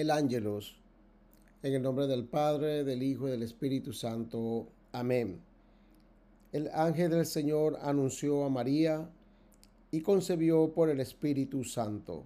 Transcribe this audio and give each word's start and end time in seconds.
el 0.00 0.12
ángelos. 0.12 0.76
En 1.60 1.74
el 1.74 1.82
nombre 1.82 2.06
del 2.06 2.24
Padre, 2.24 2.84
del 2.84 3.02
Hijo 3.02 3.26
y 3.26 3.32
del 3.32 3.42
Espíritu 3.42 3.92
Santo. 3.92 4.68
Amén. 4.92 5.40
El 6.52 6.68
ángel 6.72 7.10
del 7.10 7.26
Señor 7.26 7.76
anunció 7.82 8.44
a 8.44 8.48
María 8.48 9.10
y 9.90 10.00
concebió 10.02 10.72
por 10.72 10.88
el 10.88 11.00
Espíritu 11.00 11.64
Santo. 11.64 12.22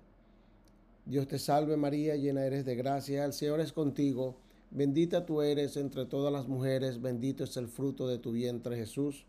Dios 1.06 1.26
te 1.26 1.38
salve 1.38 1.78
María, 1.78 2.14
llena 2.14 2.44
eres 2.44 2.66
de 2.66 2.76
gracia, 2.76 3.24
el 3.24 3.32
Señor 3.32 3.60
es 3.60 3.72
contigo, 3.72 4.36
bendita 4.70 5.24
tú 5.24 5.40
eres 5.40 5.78
entre 5.78 6.04
todas 6.04 6.30
las 6.30 6.48
mujeres, 6.48 7.00
bendito 7.00 7.44
es 7.44 7.56
el 7.56 7.68
fruto 7.68 8.06
de 8.06 8.18
tu 8.18 8.32
vientre 8.32 8.76
Jesús. 8.76 9.24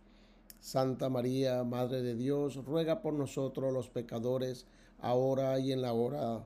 Santa 0.59 1.07
María, 1.07 1.63
Madre 1.63 2.01
de 2.01 2.15
Dios, 2.15 2.57
ruega 2.65 3.01
por 3.01 3.13
nosotros 3.13 3.71
los 3.71 3.87
pecadores, 3.87 4.65
ahora 4.99 5.59
y 5.59 5.71
en 5.71 5.81
la 5.81 5.93
hora 5.93 6.45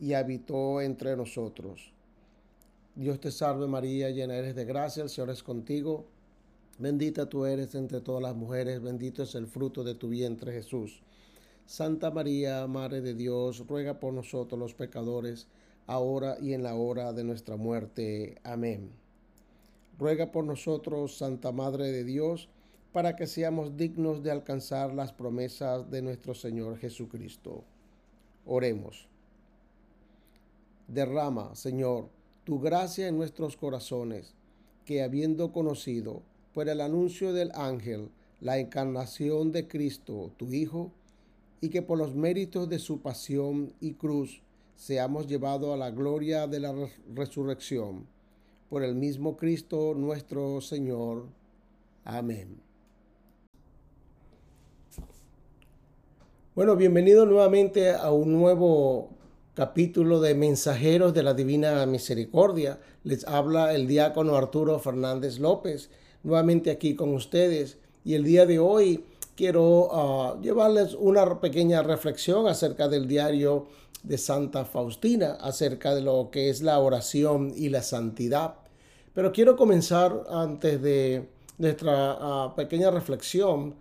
y 0.00 0.12
habitó 0.14 0.80
entre 0.80 1.16
nosotros. 1.16 1.92
Dios 2.94 3.20
te 3.20 3.30
salve 3.30 3.66
María, 3.66 4.10
llena 4.10 4.36
eres 4.36 4.54
de 4.54 4.64
gracia, 4.64 5.02
el 5.02 5.08
Señor 5.08 5.30
es 5.30 5.42
contigo. 5.42 6.06
Bendita 6.78 7.28
tú 7.28 7.44
eres 7.44 7.74
entre 7.74 8.00
todas 8.00 8.22
las 8.22 8.36
mujeres, 8.36 8.80
bendito 8.82 9.22
es 9.22 9.34
el 9.34 9.46
fruto 9.46 9.84
de 9.84 9.94
tu 9.94 10.08
vientre 10.08 10.52
Jesús. 10.52 11.00
Santa 11.66 12.10
María, 12.10 12.66
Madre 12.66 13.00
de 13.00 13.14
Dios, 13.14 13.66
ruega 13.66 14.00
por 14.00 14.12
nosotros 14.12 14.58
los 14.58 14.74
pecadores, 14.74 15.48
ahora 15.86 16.38
y 16.40 16.54
en 16.54 16.62
la 16.62 16.74
hora 16.74 17.12
de 17.12 17.24
nuestra 17.24 17.56
muerte. 17.56 18.36
Amén. 18.42 18.90
Ruega 19.98 20.30
por 20.30 20.44
nosotros, 20.44 21.18
Santa 21.18 21.50
Madre 21.50 21.90
de 21.92 22.04
Dios, 22.04 22.48
para 22.92 23.16
que 23.16 23.26
seamos 23.26 23.76
dignos 23.76 24.22
de 24.22 24.30
alcanzar 24.30 24.94
las 24.94 25.12
promesas 25.12 25.90
de 25.90 26.02
nuestro 26.02 26.34
Señor 26.34 26.78
Jesucristo. 26.78 27.64
Oremos. 28.46 29.08
Derrama, 30.88 31.54
Señor, 31.54 32.08
tu 32.44 32.60
gracia 32.60 33.08
en 33.08 33.18
nuestros 33.18 33.58
corazones, 33.58 34.34
que 34.86 35.02
habiendo 35.02 35.52
conocido 35.52 36.22
por 36.54 36.68
el 36.70 36.80
anuncio 36.80 37.34
del 37.34 37.52
ángel 37.54 38.08
la 38.40 38.58
encarnación 38.58 39.52
de 39.52 39.68
Cristo, 39.68 40.32
tu 40.38 40.50
Hijo, 40.52 40.90
y 41.60 41.68
que 41.68 41.82
por 41.82 41.98
los 41.98 42.14
méritos 42.14 42.68
de 42.70 42.78
su 42.78 43.00
pasión 43.00 43.74
y 43.80 43.94
cruz 43.94 44.40
seamos 44.76 45.26
llevados 45.26 45.74
a 45.74 45.76
la 45.76 45.90
gloria 45.90 46.46
de 46.46 46.60
la 46.60 46.74
resurrección. 47.14 48.06
Por 48.70 48.82
el 48.82 48.94
mismo 48.94 49.36
Cristo 49.36 49.92
nuestro 49.94 50.60
Señor. 50.60 51.26
Amén. 52.04 52.60
Bueno, 56.54 56.76
bienvenido 56.76 57.26
nuevamente 57.26 57.92
a 57.92 58.10
un 58.10 58.32
nuevo 58.32 59.17
capítulo 59.58 60.20
de 60.20 60.36
Mensajeros 60.36 61.12
de 61.12 61.24
la 61.24 61.34
Divina 61.34 61.84
Misericordia. 61.84 62.78
Les 63.02 63.26
habla 63.26 63.74
el 63.74 63.88
diácono 63.88 64.36
Arturo 64.36 64.78
Fernández 64.78 65.40
López, 65.40 65.90
nuevamente 66.22 66.70
aquí 66.70 66.94
con 66.94 67.12
ustedes. 67.12 67.76
Y 68.04 68.14
el 68.14 68.22
día 68.22 68.46
de 68.46 68.60
hoy 68.60 69.04
quiero 69.34 69.64
uh, 69.64 70.40
llevarles 70.40 70.94
una 70.94 71.40
pequeña 71.40 71.82
reflexión 71.82 72.46
acerca 72.46 72.86
del 72.86 73.08
diario 73.08 73.66
de 74.04 74.16
Santa 74.16 74.64
Faustina, 74.64 75.32
acerca 75.40 75.92
de 75.92 76.02
lo 76.02 76.30
que 76.30 76.50
es 76.50 76.62
la 76.62 76.78
oración 76.78 77.52
y 77.56 77.68
la 77.68 77.82
santidad. 77.82 78.54
Pero 79.12 79.32
quiero 79.32 79.56
comenzar 79.56 80.22
antes 80.30 80.80
de 80.80 81.30
nuestra 81.58 82.46
uh, 82.46 82.54
pequeña 82.54 82.92
reflexión 82.92 83.74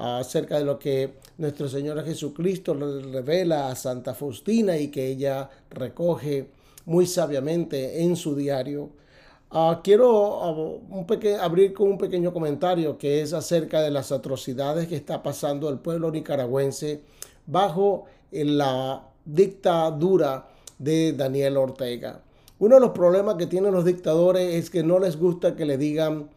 acerca 0.00 0.58
de 0.58 0.64
lo 0.64 0.78
que 0.78 1.14
nuestro 1.36 1.68
Señor 1.68 2.02
Jesucristo 2.04 2.74
le 2.74 3.02
revela 3.02 3.68
a 3.68 3.76
Santa 3.76 4.14
Faustina 4.14 4.76
y 4.78 4.88
que 4.88 5.08
ella 5.08 5.50
recoge 5.70 6.48
muy 6.86 7.06
sabiamente 7.06 8.02
en 8.02 8.16
su 8.16 8.34
diario. 8.34 8.90
Uh, 9.52 9.82
quiero 9.82 10.38
un 10.38 11.06
abrir 11.40 11.74
con 11.74 11.88
un 11.88 11.98
pequeño 11.98 12.32
comentario 12.32 12.96
que 12.96 13.20
es 13.20 13.32
acerca 13.32 13.82
de 13.82 13.90
las 13.90 14.12
atrocidades 14.12 14.86
que 14.86 14.96
está 14.96 15.22
pasando 15.22 15.68
el 15.68 15.80
pueblo 15.80 16.10
nicaragüense 16.10 17.02
bajo 17.46 18.06
la 18.30 19.06
dictadura 19.24 20.48
de 20.78 21.12
Daniel 21.12 21.58
Ortega. 21.58 22.22
Uno 22.58 22.76
de 22.76 22.80
los 22.80 22.90
problemas 22.90 23.34
que 23.34 23.46
tienen 23.46 23.72
los 23.72 23.84
dictadores 23.84 24.54
es 24.54 24.70
que 24.70 24.82
no 24.82 24.98
les 24.98 25.18
gusta 25.18 25.56
que 25.56 25.66
le 25.66 25.76
digan, 25.76 26.30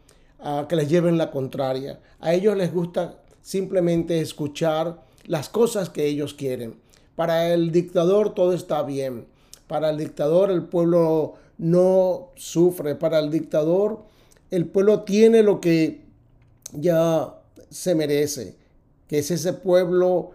uh, 0.44 0.68
que 0.68 0.76
les 0.76 0.90
lleven 0.90 1.18
la 1.18 1.32
contraria. 1.32 2.00
A 2.20 2.34
ellos 2.34 2.58
les 2.58 2.74
gusta 2.74 3.23
simplemente 3.44 4.22
escuchar 4.22 5.04
las 5.26 5.50
cosas 5.50 5.90
que 5.90 6.08
ellos 6.08 6.34
quieren. 6.34 6.76
Para 7.16 7.54
el 7.54 7.72
dictador 7.72 8.34
todo 8.34 8.54
está 8.54 8.82
bien. 8.82 9.28
Para 9.68 9.92
el 9.92 9.98
dictador 9.98 10.50
el 10.50 10.64
pueblo 10.64 11.36
no 11.60 12.30
sufre. 12.36 12.96
Para 12.96 13.20
el 13.20 13.30
dictador 13.30 14.04
el 14.50 14.66
pueblo 14.66 15.02
tiene 15.02 15.44
lo 15.44 15.62
que 15.62 16.02
ya 16.72 17.36
se 17.70 17.94
merece, 17.94 18.56
que 19.08 19.20
es 19.20 19.30
ese 19.30 19.54
pueblo 19.54 20.32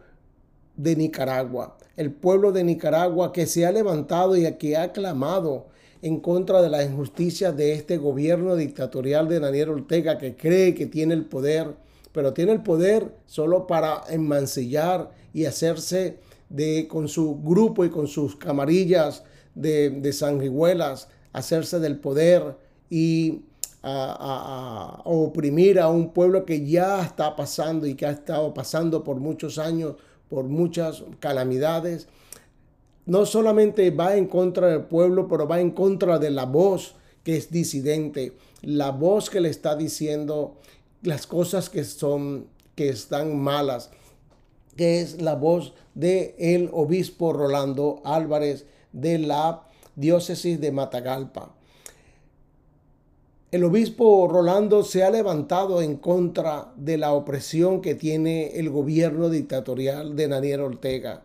de 0.76 0.94
Nicaragua. 0.94 1.76
El 1.96 2.12
pueblo 2.12 2.52
de 2.52 2.62
Nicaragua 2.62 3.32
que 3.32 3.46
se 3.46 3.66
ha 3.66 3.72
levantado 3.72 4.36
y 4.36 4.52
que 4.54 4.76
ha 4.76 4.92
clamado 4.92 5.66
en 6.02 6.20
contra 6.20 6.62
de 6.62 6.70
la 6.70 6.84
injusticia 6.84 7.52
de 7.52 7.72
este 7.72 7.96
gobierno 7.96 8.54
dictatorial 8.54 9.28
de 9.28 9.40
Daniel 9.40 9.70
Ortega 9.70 10.18
que 10.18 10.36
cree 10.36 10.74
que 10.74 10.86
tiene 10.86 11.14
el 11.14 11.24
poder 11.24 11.74
pero 12.18 12.34
tiene 12.34 12.50
el 12.50 12.64
poder 12.64 13.14
solo 13.26 13.68
para 13.68 14.02
enmancillar 14.10 15.12
y 15.32 15.44
hacerse 15.44 16.18
de 16.48 16.88
con 16.88 17.06
su 17.06 17.40
grupo 17.40 17.84
y 17.84 17.90
con 17.90 18.08
sus 18.08 18.34
camarillas 18.34 19.22
de, 19.54 19.90
de 19.90 20.96
hacerse 21.32 21.78
del 21.78 22.00
poder 22.00 22.56
y 22.90 23.42
a, 23.84 25.00
oprimir 25.04 25.78
a 25.78 25.86
un 25.90 26.12
pueblo 26.12 26.44
que 26.44 26.66
ya 26.66 27.02
está 27.02 27.36
pasando 27.36 27.86
y 27.86 27.94
que 27.94 28.06
ha 28.06 28.10
estado 28.10 28.52
pasando 28.52 29.04
por 29.04 29.20
muchos 29.20 29.56
años, 29.56 29.94
por 30.28 30.42
muchas 30.42 31.04
calamidades. 31.20 32.08
No 33.06 33.26
solamente 33.26 33.92
va 33.92 34.16
en 34.16 34.26
contra 34.26 34.66
del 34.66 34.82
pueblo, 34.82 35.28
pero 35.28 35.46
va 35.46 35.60
en 35.60 35.70
contra 35.70 36.18
de 36.18 36.30
la 36.30 36.46
voz 36.46 36.96
que 37.22 37.36
es 37.36 37.52
disidente, 37.52 38.32
la 38.62 38.90
voz 38.90 39.30
que 39.30 39.40
le 39.40 39.50
está 39.50 39.76
diciendo 39.76 40.56
las 41.02 41.26
cosas 41.26 41.70
que 41.70 41.84
son, 41.84 42.46
que 42.74 42.88
están 42.88 43.38
malas, 43.38 43.90
que 44.76 45.00
es 45.00 45.20
la 45.20 45.34
voz 45.34 45.74
de 45.94 46.34
el 46.38 46.70
obispo 46.72 47.32
Rolando 47.32 48.00
Álvarez 48.04 48.66
de 48.92 49.18
la 49.18 49.64
diócesis 49.96 50.60
de 50.60 50.72
Matagalpa. 50.72 51.54
El 53.50 53.64
obispo 53.64 54.28
Rolando 54.28 54.84
se 54.84 55.02
ha 55.02 55.10
levantado 55.10 55.80
en 55.80 55.96
contra 55.96 56.72
de 56.76 56.98
la 56.98 57.12
opresión 57.12 57.80
que 57.80 57.94
tiene 57.94 58.58
el 58.58 58.68
gobierno 58.68 59.30
dictatorial 59.30 60.16
de 60.16 60.28
Daniel 60.28 60.60
Ortega 60.60 61.22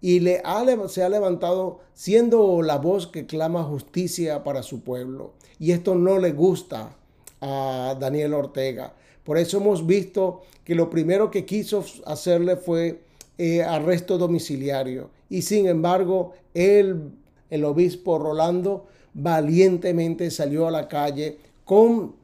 y 0.00 0.20
le 0.20 0.42
se 0.88 1.02
ha 1.02 1.08
levantado 1.08 1.80
siendo 1.94 2.62
la 2.62 2.78
voz 2.78 3.06
que 3.06 3.26
clama 3.26 3.64
justicia 3.64 4.44
para 4.44 4.62
su 4.62 4.80
pueblo. 4.80 5.32
Y 5.58 5.72
esto 5.72 5.94
no 5.94 6.18
le 6.18 6.32
gusta 6.32 6.96
a 7.40 7.96
Daniel 7.98 8.34
Ortega. 8.34 8.94
Por 9.28 9.36
eso 9.36 9.58
hemos 9.58 9.86
visto 9.86 10.40
que 10.64 10.74
lo 10.74 10.88
primero 10.88 11.30
que 11.30 11.44
quiso 11.44 11.84
hacerle 12.06 12.56
fue 12.56 13.02
eh, 13.36 13.62
arresto 13.62 14.16
domiciliario. 14.16 15.10
Y 15.28 15.42
sin 15.42 15.66
embargo, 15.66 16.32
el 16.54 17.12
obispo 17.62 18.18
Rolando, 18.18 18.86
valientemente 19.12 20.30
salió 20.30 20.66
a 20.66 20.70
la 20.70 20.88
calle 20.88 21.36
con 21.66 22.14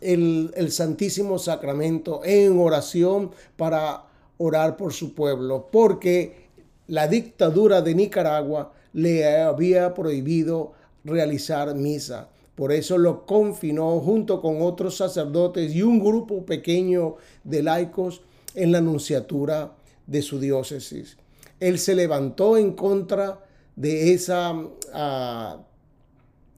el, 0.00 0.50
el 0.56 0.72
Santísimo 0.72 1.38
Sacramento 1.38 2.22
en 2.24 2.58
oración 2.58 3.32
para 3.58 4.04
orar 4.38 4.78
por 4.78 4.94
su 4.94 5.12
pueblo, 5.12 5.68
porque 5.70 6.46
la 6.86 7.06
dictadura 7.06 7.82
de 7.82 7.94
Nicaragua 7.94 8.72
le 8.94 9.42
había 9.42 9.92
prohibido 9.92 10.72
realizar 11.04 11.74
misa. 11.74 12.30
Por 12.54 12.72
eso 12.72 12.98
lo 12.98 13.24
confinó 13.26 14.00
junto 14.00 14.40
con 14.40 14.60
otros 14.62 14.96
sacerdotes 14.96 15.74
y 15.74 15.82
un 15.82 16.00
grupo 16.00 16.44
pequeño 16.44 17.16
de 17.44 17.62
laicos 17.62 18.22
en 18.54 18.72
la 18.72 18.78
anunciatura 18.78 19.72
de 20.06 20.22
su 20.22 20.38
diócesis. 20.40 21.16
Él 21.58 21.78
se 21.78 21.94
levantó 21.94 22.56
en 22.56 22.72
contra 22.72 23.44
de 23.76 24.12
esa 24.12 24.54
ah, 24.92 25.58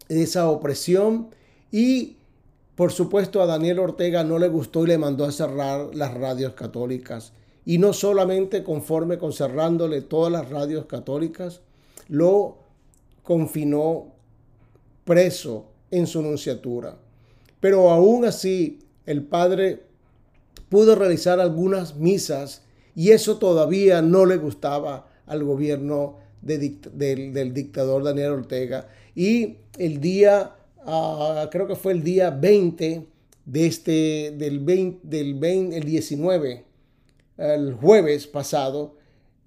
esa 0.09 0.49
opresión 0.51 1.29
y 1.71 2.17
por 2.75 2.93
supuesto 2.93 3.43
a 3.43 3.47
Daniel 3.47 3.79
Ortega 3.79 4.25
no 4.25 4.39
le 4.39 4.49
gustó 4.49 4.85
y 4.85 4.89
le 4.89 4.99
mandó 4.99 5.25
a 5.25 5.33
cerrar 5.33 5.95
las 5.95 6.15
radios 6.15 6.55
católicas. 6.55 7.33
Y 7.65 7.79
no 7.79 7.93
solamente 7.93 8.65
conforme 8.65 9.19
con 9.19 9.33
cerrándole 9.33 10.01
todas 10.01 10.33
las 10.33 10.51
radios 10.51 10.87
católicas, 10.87 11.61
lo 12.09 12.59
confinó 13.23 14.07
preso 15.05 15.67
en 15.93 16.09
su 16.09 16.21
nunciatura. 16.23 16.97
Pero 17.61 17.91
aún 17.91 18.25
así, 18.25 18.81
el 19.07 19.23
padre 19.23 19.85
pudo 20.69 20.97
realizar 20.97 21.39
algunas 21.39 21.97
misas 21.97 22.63
y 22.97 23.11
eso 23.11 23.39
todavía 23.39 24.03
no 24.03 24.27
le 24.27 24.39
gustaba 24.39 25.07
al 25.27 25.45
gobierno 25.45 26.17
del, 26.41 27.55
dictador 27.55 28.03
Daniel 28.03 28.33
Ortega. 28.33 28.89
Y 29.15 29.59
el 29.79 30.01
día, 30.01 30.57
ah, 30.85 31.49
creo 31.53 31.69
que 31.69 31.77
fue 31.77 31.93
el 31.93 32.03
día 32.03 32.31
20 32.31 33.07
de 33.45 33.67
este, 33.67 34.35
del, 34.37 34.61
20, 34.61 35.07
del 35.07 35.35
20, 35.35 35.77
el 35.77 35.85
19, 35.85 36.65
el 37.39 37.75
jueves 37.75 38.27
pasado, 38.27 38.97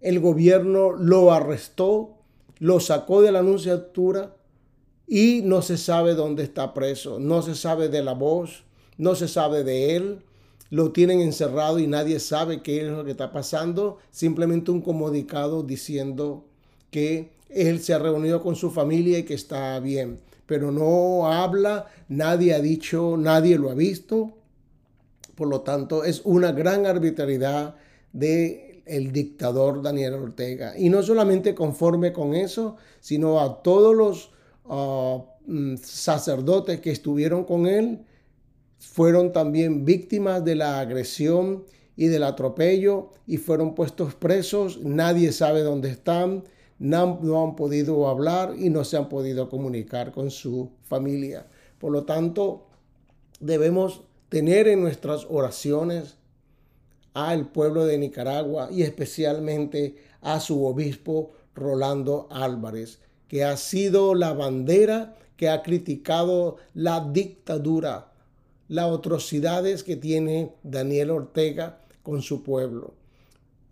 el 0.02 0.20
gobierno 0.20 0.92
lo 0.92 1.34
arrestó, 1.34 2.18
lo 2.60 2.80
sacó 2.80 3.22
de 3.22 3.32
la 3.32 3.40
anunciatura 3.40 4.36
y 5.08 5.42
no 5.44 5.62
se 5.62 5.78
sabe 5.78 6.16
dónde 6.16 6.44
está 6.44 6.74
preso, 6.74 7.20
no 7.20 7.42
se 7.42 7.56
sabe 7.56 7.90
de 7.90 8.04
la 8.04 8.14
voz, 8.14 8.64
no 8.98 9.16
se 9.16 9.28
sabe 9.28 9.64
de 9.64 9.96
él, 9.96 10.20
lo 10.70 10.92
tienen 10.92 11.22
encerrado 11.22 11.80
y 11.80 11.88
nadie 11.88 12.20
sabe 12.20 12.62
qué 12.62 12.82
es 12.82 12.92
lo 12.92 13.06
que 13.06 13.12
está 13.12 13.32
pasando, 13.32 13.98
simplemente 14.12 14.72
un 14.72 14.82
comunicado 14.82 15.64
diciendo 15.64 16.46
que 16.90 17.32
él 17.50 17.80
se 17.82 17.94
ha 17.94 18.00
reunido 18.00 18.42
con 18.42 18.56
su 18.56 18.72
familia 18.72 19.20
y 19.20 19.24
que 19.24 19.36
está 19.36 19.80
bien, 19.80 20.20
pero 20.46 20.72
no 20.72 21.32
habla, 21.32 21.88
nadie 22.10 22.54
ha 22.54 22.60
dicho, 22.60 23.16
nadie 23.18 23.58
lo 23.58 23.70
ha 23.70 23.76
visto, 23.76 24.34
por 25.36 25.48
lo 25.48 25.62
tanto 25.62 26.04
es 26.04 26.22
una 26.24 26.52
gran 26.52 26.86
arbitrariedad 26.86 27.76
de 28.14 28.82
el 28.86 29.12
dictador 29.12 29.82
Daniel 29.82 30.14
Ortega. 30.14 30.78
Y 30.78 30.90
no 30.90 31.02
solamente 31.04 31.56
conforme 31.56 32.14
con 32.14 32.36
eso, 32.36 32.78
sino 33.00 33.40
a 33.40 33.62
todos 33.62 33.96
los 33.96 34.32
mm, 34.68 35.76
sacerdotes 35.78 36.80
que 36.82 36.92
estuvieron 36.92 37.44
con 37.44 37.68
él, 37.68 38.06
fueron 38.78 39.32
también 39.32 39.86
víctimas 39.86 40.44
de 40.44 40.56
la 40.56 40.80
agresión 40.80 41.66
y 41.96 42.08
del 42.08 42.24
atropello 42.24 43.12
y 43.26 43.38
fueron 43.38 43.76
puestos 43.76 44.16
presos. 44.16 44.80
Nadie 44.82 45.32
sabe 45.32 45.62
dónde 45.62 45.90
están, 45.90 46.44
no, 46.78 47.20
no, 47.22 47.44
han 47.44 47.56
podido 47.56 48.08
hablar 48.08 48.56
y 48.58 48.70
no 48.70 48.84
se 48.84 48.98
han 48.98 49.10
podido 49.10 49.50
comunicar 49.50 50.12
con 50.12 50.30
su 50.30 50.72
familia. 50.84 51.48
Por 51.80 51.92
lo 51.92 52.04
tanto, 52.04 52.68
debemos 53.40 54.02
tener 54.30 54.68
en 54.68 54.82
nuestras 54.82 55.26
oraciones 55.30 56.18
al 57.14 57.48
pueblo 57.48 57.86
de 57.86 57.98
Nicaragua 57.98 58.70
y 58.72 58.82
especialmente 58.84 59.96
a 60.22 60.40
su 60.40 60.66
obispo 60.66 61.32
Rolando 61.54 62.28
Álvarez, 62.30 63.00
que 63.36 63.44
ha 63.44 63.58
sido 63.58 64.16
la 64.16 64.32
bandera 64.32 65.14
que 65.36 65.50
ha 65.50 65.62
criticado 65.62 66.56
la 66.74 67.02
dictadura 67.02 68.14
las 68.70 68.90
atrocidades 68.90 69.84
que 69.84 69.98
tiene 69.98 70.54
Daniel 70.64 71.12
Ortega 71.12 71.82
con 72.02 72.22
su 72.22 72.44
pueblo, 72.44 72.94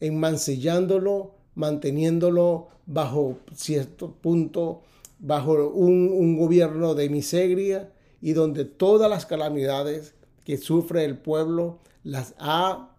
enmancillándolo, 0.02 1.36
manteniéndolo 1.56 2.68
bajo 2.86 3.38
cierto 3.56 4.12
punto, 4.12 4.82
bajo 5.20 5.70
un, 5.70 6.10
un 6.12 6.38
gobierno 6.38 6.94
de 6.94 7.08
miseria 7.08 7.90
y 8.22 8.34
donde 8.34 8.66
todas 8.66 9.10
las 9.10 9.26
calamidades 9.26 10.14
que 10.44 10.58
sufre 10.58 11.06
el 11.06 11.18
pueblo 11.18 11.80
las 12.04 12.36
ha 12.38 12.98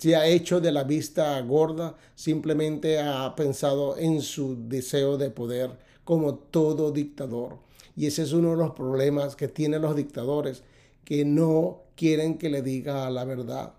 se 0.00 0.16
ha 0.16 0.26
hecho 0.26 0.62
de 0.62 0.72
la 0.72 0.84
vista 0.84 1.38
gorda, 1.42 1.94
simplemente 2.14 2.98
ha 2.98 3.34
pensado 3.36 3.98
en 3.98 4.22
su 4.22 4.66
deseo 4.66 5.18
de 5.18 5.28
poder 5.28 5.78
como 6.04 6.36
todo 6.36 6.90
dictador. 6.90 7.58
Y 7.94 8.06
ese 8.06 8.22
es 8.22 8.32
uno 8.32 8.52
de 8.52 8.56
los 8.56 8.70
problemas 8.70 9.36
que 9.36 9.46
tienen 9.46 9.82
los 9.82 9.94
dictadores, 9.94 10.62
que 11.04 11.26
no 11.26 11.82
quieren 11.96 12.38
que 12.38 12.48
le 12.48 12.62
diga 12.62 13.10
la 13.10 13.24
verdad. 13.24 13.74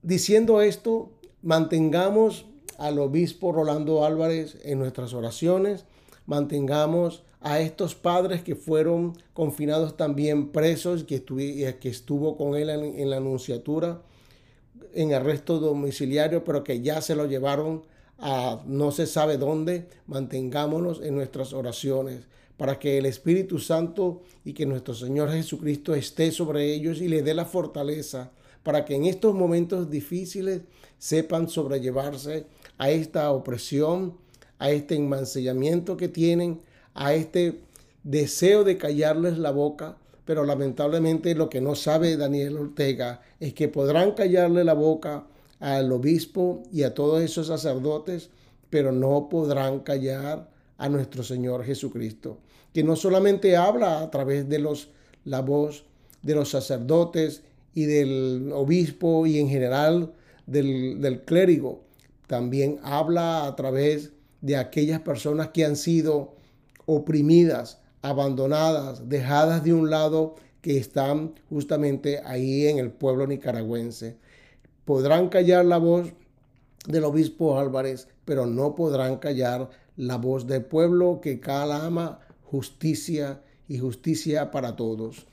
Diciendo 0.00 0.62
esto, 0.62 1.10
mantengamos 1.42 2.46
al 2.78 2.98
obispo 2.98 3.52
Rolando 3.52 4.06
Álvarez 4.06 4.56
en 4.62 4.78
nuestras 4.78 5.12
oraciones, 5.12 5.84
mantengamos 6.24 7.22
a 7.44 7.60
estos 7.60 7.94
padres 7.94 8.42
que 8.42 8.56
fueron 8.56 9.12
confinados 9.34 9.98
también 9.98 10.48
presos, 10.48 11.04
que, 11.04 11.22
que 11.78 11.88
estuvo 11.90 12.38
con 12.38 12.56
él 12.56 12.70
en, 12.70 13.10
la 13.10 13.18
anunciatura, 13.18 14.00
en 14.94 15.12
arresto 15.12 15.60
domiciliario, 15.60 16.42
pero 16.42 16.64
que 16.64 16.80
ya 16.80 17.02
se 17.02 17.14
lo 17.14 17.26
llevaron 17.26 17.82
a 18.18 18.62
no 18.66 18.92
se 18.92 19.06
sabe 19.06 19.36
dónde, 19.36 19.88
mantengámonos 20.06 21.02
en 21.02 21.16
nuestras 21.16 21.52
oraciones 21.52 22.26
para 22.56 22.78
que 22.78 22.96
el 22.96 23.04
Espíritu 23.04 23.58
Santo 23.58 24.22
y 24.46 24.54
que 24.54 24.64
nuestro 24.64 24.94
Señor 24.94 25.30
Jesucristo 25.30 25.94
esté 25.94 26.30
sobre 26.30 26.72
ellos 26.72 27.02
y 27.02 27.08
le 27.08 27.22
dé 27.22 27.34
la 27.34 27.44
fortaleza 27.44 28.32
para 28.62 28.86
que 28.86 28.94
en 28.94 29.04
estos 29.04 29.34
momentos 29.34 29.90
difíciles 29.90 30.62
sepan 30.96 31.50
sobrellevarse 31.50 32.46
a 32.78 32.88
esta 32.88 33.30
opresión, 33.32 34.16
a 34.58 34.70
este 34.70 34.94
enmancillamiento 34.94 35.98
que 35.98 36.08
tienen, 36.08 36.62
a 36.94 37.14
este 37.14 37.60
deseo 38.02 38.64
de 38.64 38.78
callarles 38.78 39.38
la 39.38 39.50
boca, 39.50 39.96
pero 40.24 40.44
lamentablemente 40.44 41.34
lo 41.34 41.50
que 41.50 41.60
no 41.60 41.74
sabe 41.74 42.16
Daniel 42.16 42.56
Ortega 42.56 43.20
es 43.40 43.52
que 43.54 43.68
podrán 43.68 44.12
callarle 44.12 44.64
la 44.64 44.74
boca 44.74 45.24
al 45.60 45.90
obispo 45.92 46.62
y 46.72 46.82
a 46.82 46.94
todos 46.94 47.22
esos 47.22 47.48
sacerdotes, 47.48 48.30
pero 48.70 48.92
no 48.92 49.28
podrán 49.28 49.80
callar 49.80 50.48
a 50.78 50.88
nuestro 50.88 51.22
Señor 51.22 51.64
Jesucristo, 51.64 52.38
que 52.72 52.82
no 52.82 52.96
solamente 52.96 53.56
habla 53.56 54.00
a 54.00 54.10
través 54.10 54.48
de 54.48 54.58
los, 54.58 54.88
la 55.24 55.40
voz 55.40 55.84
de 56.22 56.34
los 56.34 56.50
sacerdotes 56.50 57.42
y 57.74 57.84
del 57.84 58.50
obispo 58.52 59.26
y 59.26 59.38
en 59.38 59.48
general 59.48 60.12
del, 60.46 61.00
del 61.00 61.22
clérigo, 61.22 61.82
también 62.26 62.78
habla 62.82 63.46
a 63.46 63.56
través 63.56 64.12
de 64.40 64.56
aquellas 64.56 65.00
personas 65.00 65.48
que 65.48 65.64
han 65.64 65.76
sido 65.76 66.34
oprimidas, 66.86 67.80
abandonadas, 68.02 69.08
dejadas 69.08 69.64
de 69.64 69.72
un 69.72 69.90
lado, 69.90 70.36
que 70.60 70.78
están 70.78 71.34
justamente 71.50 72.22
ahí 72.24 72.66
en 72.66 72.78
el 72.78 72.90
pueblo 72.90 73.26
nicaragüense. 73.26 74.16
Podrán 74.86 75.28
callar 75.28 75.66
la 75.66 75.76
voz 75.76 76.14
del 76.86 77.04
obispo 77.04 77.58
Álvarez, 77.58 78.08
pero 78.24 78.46
no 78.46 78.74
podrán 78.74 79.18
callar 79.18 79.68
la 79.96 80.16
voz 80.16 80.46
del 80.46 80.64
pueblo 80.64 81.20
que 81.20 81.38
cada 81.38 81.84
ama 81.84 82.20
justicia 82.44 83.42
y 83.68 83.78
justicia 83.78 84.50
para 84.50 84.74
todos. 84.74 85.26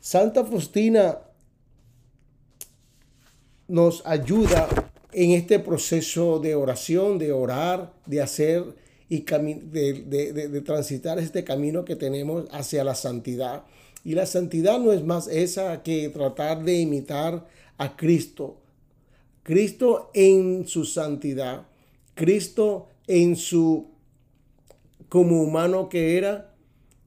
Santa 0.00 0.44
Faustina 0.44 1.18
nos 3.68 4.04
ayuda 4.04 4.68
en 5.12 5.30
este 5.30 5.60
proceso 5.60 6.40
de 6.40 6.54
oración, 6.54 7.18
de 7.18 7.32
orar, 7.32 7.92
de 8.06 8.20
hacer 8.20 8.74
y 9.08 9.20
de, 9.20 10.32
de, 10.32 10.60
transitar 10.62 11.18
este 11.18 11.44
camino 11.44 11.84
que 11.84 11.96
tenemos 11.96 12.46
hacia 12.50 12.84
la 12.84 12.94
santidad. 12.94 13.64
Y 14.04 14.14
la 14.14 14.26
santidad 14.26 14.78
no 14.78 14.92
es 14.92 15.04
más 15.04 15.28
esa 15.28 15.82
que 15.82 16.08
tratar 16.08 16.64
de 16.64 16.80
imitar 16.80 17.46
a 17.78 17.96
Cristo. 17.96 18.58
Cristo 19.42 20.10
en 20.14 20.66
su 20.66 20.84
santidad, 20.84 21.66
Cristo 22.14 22.88
en 23.06 23.36
su 23.36 23.88
como 25.08 25.42
humano 25.42 25.88
que 25.88 26.16
era, 26.16 26.54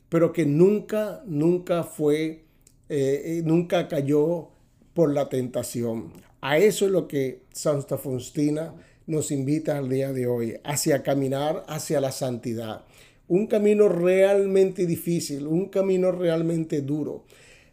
pero 0.09 0.31
que 0.31 0.45
nunca, 0.45 1.23
nunca 1.25 1.83
fue, 1.83 2.45
eh, 2.89 3.21
eh, 3.25 3.41
nunca 3.43 3.87
cayó 3.87 4.49
por 4.93 5.13
la 5.13 5.29
tentación. 5.29 6.13
A 6.41 6.57
eso 6.57 6.85
es 6.85 6.91
lo 6.91 7.07
que 7.07 7.41
Santa 7.51 7.97
Faustina 7.97 8.73
nos 9.07 9.31
invita 9.31 9.77
al 9.77 9.89
día 9.89 10.13
de 10.13 10.27
hoy, 10.27 10.59
hacia 10.63 11.01
caminar 11.01 11.65
hacia 11.67 11.99
la 12.01 12.11
santidad. 12.11 12.83
Un 13.27 13.47
camino 13.47 13.89
realmente 13.89 14.85
difícil, 14.85 15.47
un 15.47 15.69
camino 15.69 16.11
realmente 16.11 16.81
duro. 16.81 17.25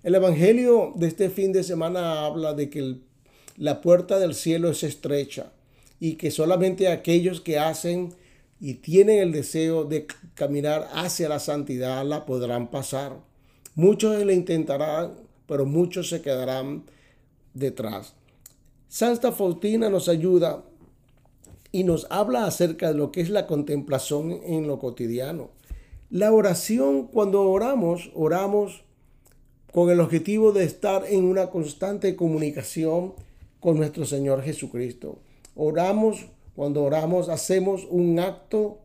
El 0.02 0.14
Evangelio 0.14 0.92
de 0.96 1.08
este 1.08 1.30
fin 1.30 1.52
de 1.52 1.64
semana 1.64 2.24
habla 2.24 2.54
de 2.54 2.70
que 2.70 2.96
la 3.56 3.80
puerta 3.80 4.18
del 4.18 4.34
cielo 4.34 4.70
es 4.70 4.82
estrecha 4.82 5.52
y 6.00 6.14
que 6.14 6.30
solamente 6.30 6.88
aquellos 6.88 7.40
que 7.40 7.58
hacen 7.58 8.14
y 8.60 8.74
tienen 8.74 9.18
el 9.18 9.32
deseo 9.32 9.84
de 9.84 10.06
caminar 10.34 10.88
hacia 10.94 11.28
la 11.28 11.38
santidad, 11.38 12.04
la 12.04 12.24
podrán 12.26 12.70
pasar. 12.70 13.16
Muchos 13.74 14.24
le 14.24 14.34
intentarán, 14.34 15.14
pero 15.46 15.66
muchos 15.66 16.08
se 16.08 16.22
quedarán 16.22 16.84
detrás. 17.54 18.14
Santa 18.88 19.32
Faustina 19.32 19.90
nos 19.90 20.08
ayuda 20.08 20.64
y 21.74 21.82
nos 21.82 22.06
habla 22.08 22.46
acerca 22.46 22.92
de 22.92 22.94
lo 22.94 23.10
que 23.10 23.20
es 23.20 23.30
la 23.30 23.48
contemplación 23.48 24.30
en 24.30 24.68
lo 24.68 24.78
cotidiano. 24.78 25.50
La 26.08 26.30
oración, 26.32 27.08
cuando 27.08 27.42
oramos, 27.50 28.12
oramos 28.14 28.84
con 29.72 29.90
el 29.90 29.98
objetivo 29.98 30.52
de 30.52 30.62
estar 30.62 31.04
en 31.04 31.24
una 31.24 31.50
constante 31.50 32.14
comunicación 32.14 33.14
con 33.58 33.76
nuestro 33.76 34.04
Señor 34.04 34.42
Jesucristo. 34.42 35.18
Oramos, 35.56 36.26
cuando 36.54 36.84
oramos, 36.84 37.28
hacemos 37.28 37.88
un 37.90 38.20
acto, 38.20 38.78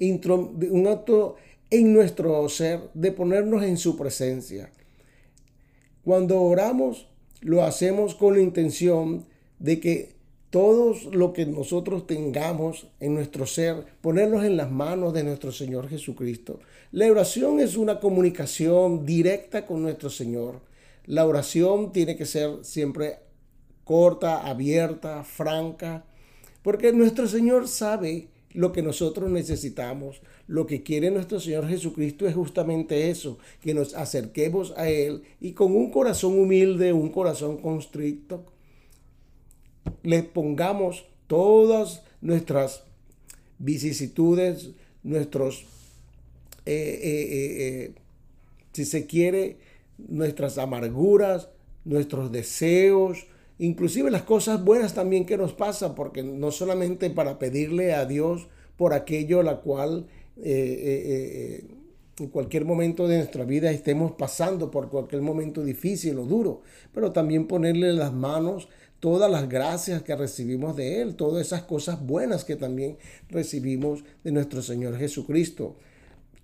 un 0.00 0.86
acto 0.88 1.36
en 1.68 1.92
nuestro 1.92 2.48
ser 2.48 2.88
de 2.94 3.12
ponernos 3.12 3.62
en 3.62 3.76
su 3.76 3.98
presencia. 3.98 4.72
Cuando 6.06 6.40
oramos, 6.40 7.06
lo 7.42 7.64
hacemos 7.64 8.14
con 8.14 8.32
la 8.32 8.40
intención 8.40 9.26
de 9.58 9.78
que 9.78 10.15
todo 10.50 10.94
lo 11.12 11.32
que 11.32 11.44
nosotros 11.46 12.06
tengamos 12.06 12.86
en 13.00 13.14
nuestro 13.14 13.46
ser, 13.46 13.84
ponerlos 14.00 14.44
en 14.44 14.56
las 14.56 14.70
manos 14.70 15.12
de 15.12 15.24
nuestro 15.24 15.52
Señor 15.52 15.88
Jesucristo. 15.88 16.60
La 16.92 17.10
oración 17.10 17.60
es 17.60 17.76
una 17.76 18.00
comunicación 18.00 19.04
directa 19.04 19.66
con 19.66 19.82
nuestro 19.82 20.08
Señor. 20.08 20.60
La 21.04 21.26
oración 21.26 21.92
tiene 21.92 22.16
que 22.16 22.26
ser 22.26 22.64
siempre 22.64 23.18
corta, 23.84 24.46
abierta, 24.46 25.24
franca, 25.24 26.04
porque 26.62 26.92
nuestro 26.92 27.28
Señor 27.28 27.68
sabe 27.68 28.28
lo 28.52 28.72
que 28.72 28.82
nosotros 28.82 29.30
necesitamos. 29.30 30.22
Lo 30.46 30.66
que 30.66 30.82
quiere 30.82 31.10
nuestro 31.10 31.38
Señor 31.38 31.68
Jesucristo 31.68 32.26
es 32.26 32.34
justamente 32.34 33.10
eso, 33.10 33.38
que 33.60 33.74
nos 33.74 33.94
acerquemos 33.94 34.72
a 34.76 34.88
Él 34.88 35.22
y 35.40 35.52
con 35.52 35.76
un 35.76 35.90
corazón 35.90 36.38
humilde, 36.38 36.92
un 36.92 37.10
corazón 37.10 37.58
constricto, 37.58 38.44
le 40.06 40.22
pongamos 40.22 41.04
todas 41.26 42.04
nuestras 42.20 42.84
vicisitudes, 43.58 44.70
nuestros, 45.02 45.64
eh, 46.64 47.00
eh, 47.02 47.26
eh, 47.58 47.94
si 48.72 48.84
se 48.84 49.06
quiere, 49.06 49.56
nuestras 49.98 50.58
amarguras, 50.58 51.48
nuestros 51.84 52.30
deseos, 52.30 53.26
inclusive 53.58 54.12
las 54.12 54.22
cosas 54.22 54.64
buenas 54.64 54.94
también 54.94 55.26
que 55.26 55.36
nos 55.36 55.52
pasan, 55.52 55.96
porque 55.96 56.22
no 56.22 56.52
solamente 56.52 57.10
para 57.10 57.40
pedirle 57.40 57.92
a 57.92 58.06
Dios 58.06 58.46
por 58.76 58.92
aquello 58.94 59.42
la 59.42 59.60
cual 59.60 60.06
en 60.36 62.28
cualquier 62.28 62.64
momento 62.64 63.08
de 63.08 63.16
nuestra 63.16 63.44
vida 63.44 63.72
estemos 63.72 64.12
pasando 64.12 64.70
por 64.70 64.88
cualquier 64.88 65.22
momento 65.22 65.64
difícil 65.64 66.18
o 66.18 66.24
duro, 66.24 66.62
pero 66.94 67.10
también 67.10 67.48
ponerle 67.48 67.92
las 67.92 68.12
manos 68.12 68.68
todas 69.00 69.30
las 69.30 69.48
gracias 69.48 70.02
que 70.02 70.16
recibimos 70.16 70.76
de 70.76 71.02
Él, 71.02 71.16
todas 71.16 71.46
esas 71.46 71.62
cosas 71.62 72.04
buenas 72.04 72.44
que 72.44 72.56
también 72.56 72.96
recibimos 73.28 74.04
de 74.24 74.32
nuestro 74.32 74.62
Señor 74.62 74.96
Jesucristo. 74.96 75.76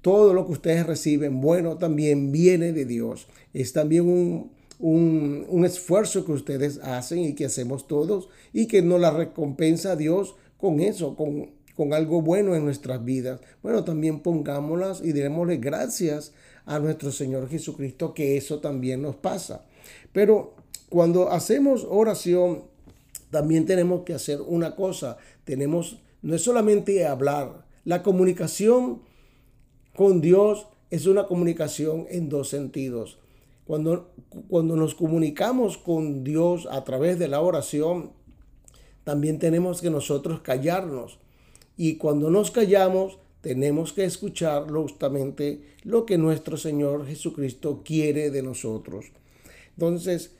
Todo 0.00 0.34
lo 0.34 0.46
que 0.46 0.52
ustedes 0.52 0.86
reciben 0.86 1.40
bueno 1.40 1.78
también 1.78 2.32
viene 2.32 2.72
de 2.72 2.84
Dios. 2.84 3.28
Es 3.54 3.72
también 3.72 4.08
un, 4.08 4.50
un, 4.82 5.64
esfuerzo 5.64 6.24
que 6.24 6.32
ustedes 6.32 6.78
hacen 6.78 7.20
y 7.20 7.34
que 7.34 7.44
hacemos 7.44 7.86
todos 7.86 8.28
y 8.52 8.66
que 8.66 8.82
nos 8.82 9.00
la 9.00 9.12
recompensa 9.12 9.94
Dios 9.94 10.34
con 10.58 10.80
eso, 10.80 11.14
con, 11.14 11.50
con 11.76 11.94
algo 11.94 12.20
bueno 12.20 12.56
en 12.56 12.64
nuestras 12.64 13.04
vidas. 13.04 13.40
Bueno, 13.62 13.84
también 13.84 14.20
pongámoslas 14.20 15.00
y 15.02 15.12
démosle 15.12 15.58
gracias 15.58 16.32
a 16.66 16.80
nuestro 16.80 17.12
Señor 17.12 17.48
Jesucristo 17.48 18.12
que 18.12 18.36
eso 18.36 18.58
también 18.58 19.02
nos 19.02 19.16
pasa. 19.16 19.64
Pero 20.12 20.54
cuando 20.92 21.30
hacemos 21.30 21.86
oración, 21.88 22.64
también 23.30 23.64
tenemos 23.64 24.02
que 24.02 24.12
hacer 24.12 24.42
una 24.42 24.76
cosa. 24.76 25.16
Tenemos, 25.44 25.96
no 26.20 26.34
es 26.34 26.42
solamente 26.42 27.06
hablar. 27.06 27.64
La 27.86 28.02
comunicación 28.02 29.00
con 29.96 30.20
Dios 30.20 30.66
es 30.90 31.06
una 31.06 31.26
comunicación 31.26 32.04
en 32.10 32.28
dos 32.28 32.50
sentidos. 32.50 33.18
Cuando, 33.64 34.10
cuando 34.50 34.76
nos 34.76 34.94
comunicamos 34.94 35.78
con 35.78 36.24
Dios 36.24 36.68
a 36.70 36.84
través 36.84 37.18
de 37.18 37.28
la 37.28 37.40
oración, 37.40 38.10
también 39.02 39.38
tenemos 39.38 39.80
que 39.80 39.88
nosotros 39.88 40.40
callarnos. 40.42 41.20
Y 41.78 41.96
cuando 41.96 42.28
nos 42.28 42.50
callamos, 42.50 43.18
tenemos 43.40 43.94
que 43.94 44.04
escuchar 44.04 44.70
justamente 44.70 45.62
lo 45.84 46.04
que 46.04 46.18
nuestro 46.18 46.58
Señor 46.58 47.06
Jesucristo 47.06 47.80
quiere 47.82 48.30
de 48.30 48.42
nosotros. 48.42 49.06
Entonces, 49.70 50.32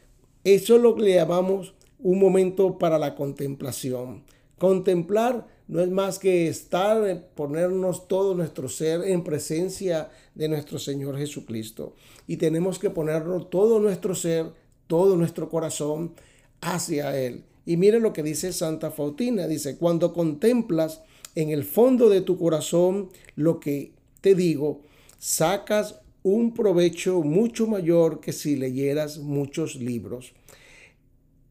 eso 0.45 0.77
es 0.77 0.83
lo 0.83 0.95
que 0.95 1.03
le 1.03 1.15
llamamos 1.15 1.75
un 1.99 2.19
momento 2.19 2.79
para 2.79 2.99
la 2.99 3.15
contemplación. 3.15 4.25
Contemplar 4.59 5.47
no 5.69 5.81
es 5.81 5.91
más 5.91 6.19
que 6.19 6.49
estar, 6.49 7.09
eh, 7.09 7.17
ponernos 7.17 8.09
todo 8.09 8.35
nuestro 8.35 8.69
ser 8.69 9.03
en 9.05 9.25
presencia 9.25 10.11
de 10.35 10.49
nuestro 10.49 10.79
Señor 10.79 11.17
Jesucristo. 11.17 11.95
Y 12.27 12.37
tenemos 12.37 12.79
que 12.79 12.91
ponernos 12.91 13.51
todo 13.51 13.81
nuestro 13.81 14.15
ser, 14.15 14.53
todo 14.87 15.17
nuestro 15.17 15.49
corazón 15.49 16.15
hacia 16.61 17.19
Él. 17.19 17.45
Y 17.65 17.77
mire 17.77 18.01
lo 18.01 18.13
que 18.13 18.23
dice 18.23 18.53
Santa 18.53 18.91
Faustina. 18.91 19.47
Dice, 19.47 19.79
cuando 19.79 20.13
contemplas 20.13 21.03
en 21.35 21.51
el 21.51 21.65
fondo 21.65 22.09
de 22.09 22.21
tu 22.21 22.37
corazón 22.37 23.09
lo 23.37 23.61
que 23.61 23.95
te 24.21 24.35
digo, 24.35 24.83
sacas 25.19 26.02
un 26.23 26.55
provecho 26.55 27.23
mucho 27.23 27.67
mayor 27.67 28.21
que 28.21 28.33
si 28.33 28.57
leyeras 28.57 29.19
muchos 29.19 29.75
libros. 29.77 30.33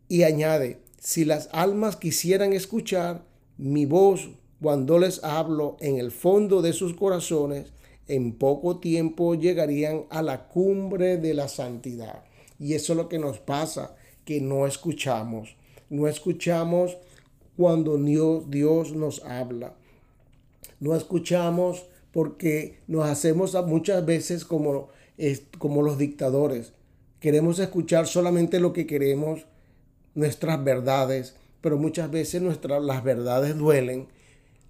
Y 0.08 0.24
añade, 0.24 0.80
si 1.00 1.26
las 1.26 1.50
almas 1.52 1.96
quisieran 1.96 2.54
escuchar 2.54 3.26
mi 3.58 3.86
voz 3.86 4.30
cuando 4.62 5.00
les 5.00 5.24
hablo 5.24 5.78
en 5.80 5.98
el 5.98 6.12
fondo 6.12 6.62
de 6.62 6.74
sus 6.74 6.94
corazones, 6.94 7.74
en 8.08 8.34
poco 8.34 8.80
tiempo 8.80 9.36
llegarían 9.36 10.06
a 10.10 10.22
la 10.22 10.48
cumbre 10.48 11.18
de 11.18 11.34
la 11.34 11.48
santidad. 11.48 12.24
Y 12.60 12.74
eso 12.74 12.94
es 12.94 12.98
lo 12.98 13.10
que 13.10 13.20
nos 13.20 13.40
pasa, 13.40 13.96
que 14.26 14.40
no 14.42 14.68
escuchamos. 14.68 15.56
No 15.90 16.08
escuchamos 16.08 16.98
cuando 17.58 17.98
Dios, 17.98 18.50
Dios 18.50 18.94
nos 18.94 19.24
habla. 19.24 19.74
No 20.80 20.96
escuchamos 20.96 21.86
porque 22.12 22.80
nos 22.88 23.06
hacemos 23.06 23.54
muchas 23.66 24.06
veces 24.06 24.46
como, 24.46 24.90
como 25.58 25.82
los 25.82 25.98
dictadores. 25.98 26.74
Queremos 27.20 27.60
escuchar 27.60 28.08
solamente 28.08 28.60
lo 28.60 28.74
que 28.74 28.88
queremos, 28.88 29.46
nuestras 30.16 30.64
verdades, 30.64 31.36
pero 31.62 31.78
muchas 31.78 32.12
veces 32.12 32.42
nuestras, 32.42 32.84
las 32.84 33.04
verdades 33.04 33.58
duelen. 33.58 34.08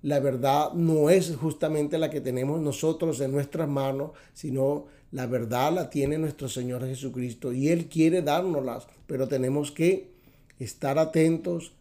La 0.01 0.19
verdad 0.19 0.73
no 0.73 1.09
es 1.09 1.35
justamente 1.35 1.97
la 1.97 2.09
que 2.09 2.21
tenemos 2.21 2.59
nosotros 2.59 3.21
en 3.21 3.31
nuestras 3.31 3.69
manos, 3.69 4.11
sino 4.33 4.85
la 5.11 5.27
verdad 5.27 5.71
la 5.73 5.89
tiene 5.89 6.17
nuestro 6.17 6.49
Señor 6.49 6.85
Jesucristo 6.85 7.53
y 7.53 7.69
Él 7.69 7.87
quiere 7.87 8.21
dárnoslas, 8.21 8.87
pero 9.07 9.27
tenemos 9.27 9.71
que 9.71 10.11
estar 10.59 10.97
atentos 10.99 11.73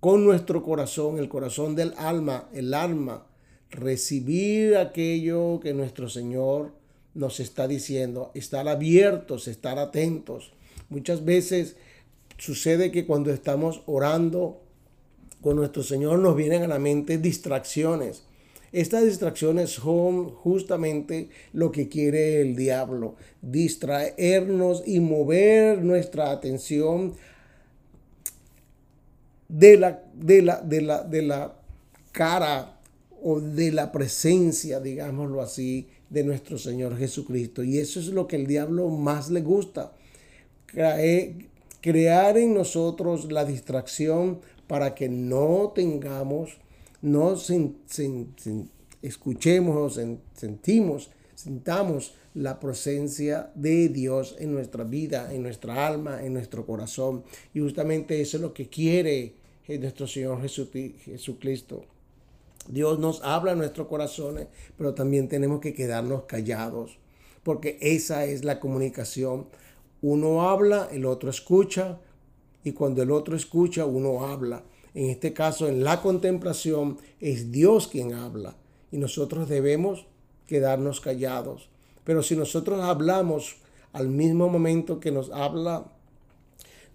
con 0.00 0.24
nuestro 0.24 0.62
corazón, 0.62 1.18
el 1.18 1.28
corazón 1.28 1.76
del 1.76 1.94
alma, 1.96 2.48
el 2.52 2.74
alma, 2.74 3.26
recibir 3.72 4.76
aquello 4.76 5.58
que 5.60 5.74
nuestro 5.74 6.08
Señor 6.08 6.72
nos 7.14 7.40
está 7.40 7.66
diciendo, 7.66 8.30
estar 8.34 8.68
abiertos, 8.68 9.48
estar 9.48 9.78
atentos. 9.78 10.52
Muchas 10.88 11.24
veces 11.24 11.76
sucede 12.38 12.90
que 12.90 13.06
cuando 13.06 13.32
estamos 13.32 13.82
orando 13.86 14.60
con 15.40 15.56
nuestro 15.56 15.82
Señor 15.82 16.18
nos 16.18 16.36
vienen 16.36 16.62
a 16.62 16.68
la 16.68 16.78
mente 16.78 17.18
distracciones. 17.18 18.24
Estas 18.72 19.04
distracciones 19.04 19.70
son 19.70 20.30
justamente 20.30 21.28
lo 21.52 21.72
que 21.72 21.88
quiere 21.88 22.40
el 22.40 22.56
diablo, 22.56 23.16
distraernos 23.42 24.82
y 24.86 25.00
mover 25.00 25.82
nuestra 25.82 26.30
atención 26.30 27.14
de 29.48 29.76
la, 29.76 30.02
de 30.14 30.40
la, 30.40 30.60
de 30.62 30.80
la, 30.80 31.02
de 31.02 31.22
la 31.22 31.54
cara 32.12 32.78
o 33.22 33.40
de 33.40 33.72
la 33.72 33.92
presencia, 33.92 34.80
digámoslo 34.80 35.40
así, 35.40 35.88
de 36.10 36.24
nuestro 36.24 36.58
Señor 36.58 36.98
Jesucristo. 36.98 37.62
Y 37.62 37.78
eso 37.78 38.00
es 38.00 38.08
lo 38.08 38.26
que 38.26 38.36
el 38.36 38.46
diablo 38.46 38.88
más 38.88 39.30
le 39.30 39.40
gusta. 39.40 39.92
Crear 41.80 42.36
en 42.38 42.54
nosotros 42.54 43.30
la 43.32 43.44
distracción 43.44 44.40
para 44.66 44.94
que 44.94 45.08
no 45.08 45.72
tengamos, 45.74 46.58
no 47.00 47.34
escuchemos 49.02 49.76
o 49.76 49.90
sentimos, 50.34 51.10
sintamos 51.34 52.14
la 52.34 52.58
presencia 52.60 53.50
de 53.54 53.88
Dios 53.88 54.36
en 54.38 54.52
nuestra 54.52 54.84
vida, 54.84 55.34
en 55.34 55.42
nuestra 55.42 55.86
alma, 55.86 56.22
en 56.24 56.32
nuestro 56.32 56.64
corazón. 56.64 57.24
Y 57.52 57.60
justamente 57.60 58.20
eso 58.20 58.36
es 58.38 58.40
lo 58.40 58.54
que 58.54 58.68
quiere 58.68 59.34
nuestro 59.68 60.06
Señor 60.06 60.40
Jesucristo. 60.42 61.84
Dios 62.68 62.98
nos 62.98 63.22
habla 63.22 63.52
en 63.52 63.58
nuestros 63.58 63.88
corazones, 63.88 64.48
pero 64.76 64.94
también 64.94 65.28
tenemos 65.28 65.60
que 65.60 65.74
quedarnos 65.74 66.24
callados, 66.24 66.98
porque 67.42 67.78
esa 67.80 68.24
es 68.24 68.44
la 68.44 68.60
comunicación. 68.60 69.46
Uno 70.00 70.48
habla, 70.48 70.88
el 70.92 71.06
otro 71.06 71.30
escucha, 71.30 71.98
y 72.64 72.72
cuando 72.72 73.02
el 73.02 73.10
otro 73.10 73.36
escucha, 73.36 73.84
uno 73.84 74.26
habla. 74.26 74.64
En 74.94 75.10
este 75.10 75.32
caso, 75.32 75.68
en 75.68 75.84
la 75.84 76.02
contemplación, 76.02 76.98
es 77.20 77.50
Dios 77.50 77.88
quien 77.88 78.14
habla, 78.14 78.56
y 78.90 78.98
nosotros 78.98 79.48
debemos 79.48 80.06
quedarnos 80.46 81.00
callados. 81.00 81.70
Pero 82.04 82.22
si 82.22 82.36
nosotros 82.36 82.80
hablamos 82.80 83.56
al 83.92 84.08
mismo 84.08 84.48
momento 84.48 85.00
que 85.00 85.10
nos 85.10 85.30
habla 85.30 85.92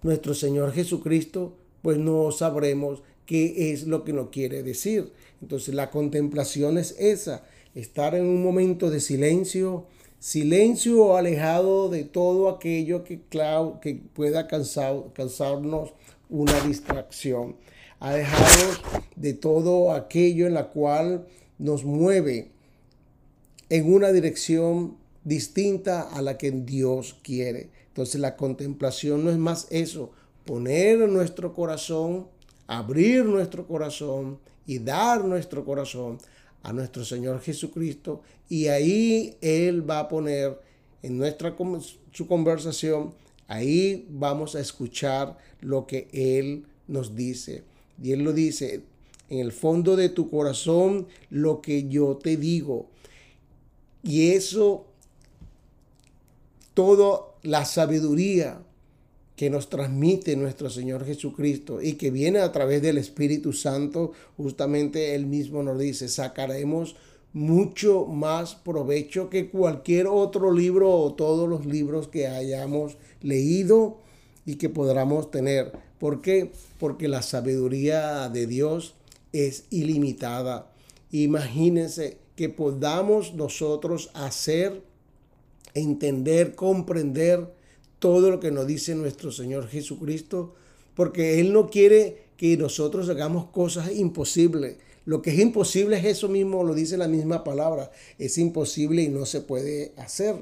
nuestro 0.03 0.33
Señor 0.33 0.73
Jesucristo, 0.73 1.55
pues 1.81 1.97
no 1.97 2.31
sabremos 2.31 3.01
qué 3.27 3.71
es 3.71 3.85
lo 3.85 4.03
que 4.03 4.13
nos 4.13 4.29
quiere 4.29 4.63
decir. 4.63 5.11
Entonces 5.41 5.75
la 5.75 5.91
contemplación 5.91 6.79
es 6.79 6.95
esa, 6.97 7.43
estar 7.75 8.15
en 8.15 8.25
un 8.25 8.41
momento 8.41 8.89
de 8.89 8.99
silencio, 8.99 9.85
silencio 10.17 11.15
alejado 11.15 11.89
de 11.89 12.03
todo 12.05 12.49
aquello 12.49 13.03
que, 13.03 13.21
que 13.81 14.01
pueda 14.15 14.47
causarnos 14.47 15.93
una 16.29 16.59
distracción, 16.61 17.55
alejados 17.99 18.81
de 19.15 19.33
todo 19.33 19.91
aquello 19.91 20.47
en 20.47 20.55
la 20.55 20.69
cual 20.69 21.27
nos 21.59 21.83
mueve 21.83 22.49
en 23.69 23.93
una 23.93 24.11
dirección 24.11 24.97
distinta 25.23 26.01
a 26.01 26.21
la 26.21 26.37
que 26.37 26.51
Dios 26.51 27.17
quiere. 27.21 27.69
Entonces 27.89 28.21
la 28.21 28.37
contemplación 28.37 29.25
no 29.25 29.31
es 29.31 29.37
más 29.37 29.67
eso, 29.69 30.11
poner 30.45 30.99
nuestro 31.09 31.53
corazón, 31.53 32.27
abrir 32.67 33.25
nuestro 33.25 33.65
corazón 33.65 34.39
y 34.65 34.79
dar 34.79 35.23
nuestro 35.23 35.63
corazón 35.65 36.19
a 36.63 36.73
nuestro 36.73 37.05
Señor 37.05 37.41
Jesucristo 37.41 38.21
y 38.49 38.67
ahí 38.67 39.37
Él 39.41 39.89
va 39.89 39.99
a 39.99 40.07
poner 40.09 40.59
en 41.01 41.17
nuestra 41.17 41.55
su 42.11 42.27
conversación, 42.27 43.13
ahí 43.47 44.05
vamos 44.09 44.55
a 44.55 44.59
escuchar 44.59 45.37
lo 45.61 45.87
que 45.87 46.07
Él 46.11 46.65
nos 46.87 47.15
dice. 47.15 47.63
Y 48.01 48.11
Él 48.11 48.23
lo 48.23 48.33
dice, 48.33 48.83
en 49.29 49.39
el 49.39 49.51
fondo 49.51 49.95
de 49.95 50.09
tu 50.09 50.29
corazón, 50.29 51.07
lo 51.29 51.61
que 51.61 51.87
yo 51.87 52.17
te 52.17 52.37
digo. 52.37 52.89
Y 54.03 54.31
eso, 54.31 54.85
toda 56.73 57.21
la 57.43 57.65
sabiduría 57.65 58.61
que 59.37 59.51
nos 59.51 59.69
transmite 59.69 60.35
nuestro 60.35 60.67
Señor 60.71 61.05
Jesucristo 61.05 61.79
y 61.79 61.93
que 61.93 62.09
viene 62.09 62.39
a 62.39 62.51
través 62.51 62.81
del 62.81 62.97
Espíritu 62.97 63.53
Santo, 63.53 64.11
justamente 64.35 65.13
Él 65.13 65.27
mismo 65.27 65.61
nos 65.61 65.77
dice, 65.77 66.09
sacaremos 66.09 66.95
mucho 67.33 68.05
más 68.05 68.55
provecho 68.55 69.29
que 69.29 69.51
cualquier 69.51 70.07
otro 70.07 70.51
libro 70.51 70.91
o 70.91 71.13
todos 71.13 71.47
los 71.47 71.67
libros 71.67 72.07
que 72.07 72.27
hayamos 72.27 72.97
leído 73.21 73.99
y 74.43 74.55
que 74.55 74.69
podamos 74.69 75.29
tener. 75.29 75.71
¿Por 75.99 76.21
qué? 76.21 76.51
Porque 76.79 77.07
la 77.07 77.21
sabiduría 77.21 78.29
de 78.29 78.47
Dios 78.47 78.95
es 79.33 79.65
ilimitada. 79.69 80.71
Imagínense 81.11 82.17
que 82.35 82.49
podamos 82.49 83.35
nosotros 83.35 84.09
hacer, 84.15 84.81
entender, 85.75 86.55
comprender 86.55 87.55
todo 87.99 88.31
lo 88.31 88.39
que 88.39 88.51
nos 88.51 88.67
dice 88.67 88.95
nuestro 88.95 89.31
Señor 89.31 89.67
Jesucristo, 89.67 90.53
porque 90.95 91.39
Él 91.39 91.53
no 91.53 91.69
quiere 91.69 92.27
que 92.37 92.57
nosotros 92.57 93.09
hagamos 93.09 93.47
cosas 93.47 93.91
imposibles. 93.91 94.77
Lo 95.05 95.21
que 95.21 95.31
es 95.31 95.39
imposible 95.39 95.97
es 95.97 96.05
eso 96.05 96.27
mismo, 96.27 96.63
lo 96.63 96.73
dice 96.73 96.97
la 96.97 97.07
misma 97.07 97.43
palabra. 97.43 97.91
Es 98.19 98.37
imposible 98.37 99.01
y 99.03 99.09
no 99.09 99.25
se 99.25 99.41
puede 99.41 99.93
hacer. 99.97 100.35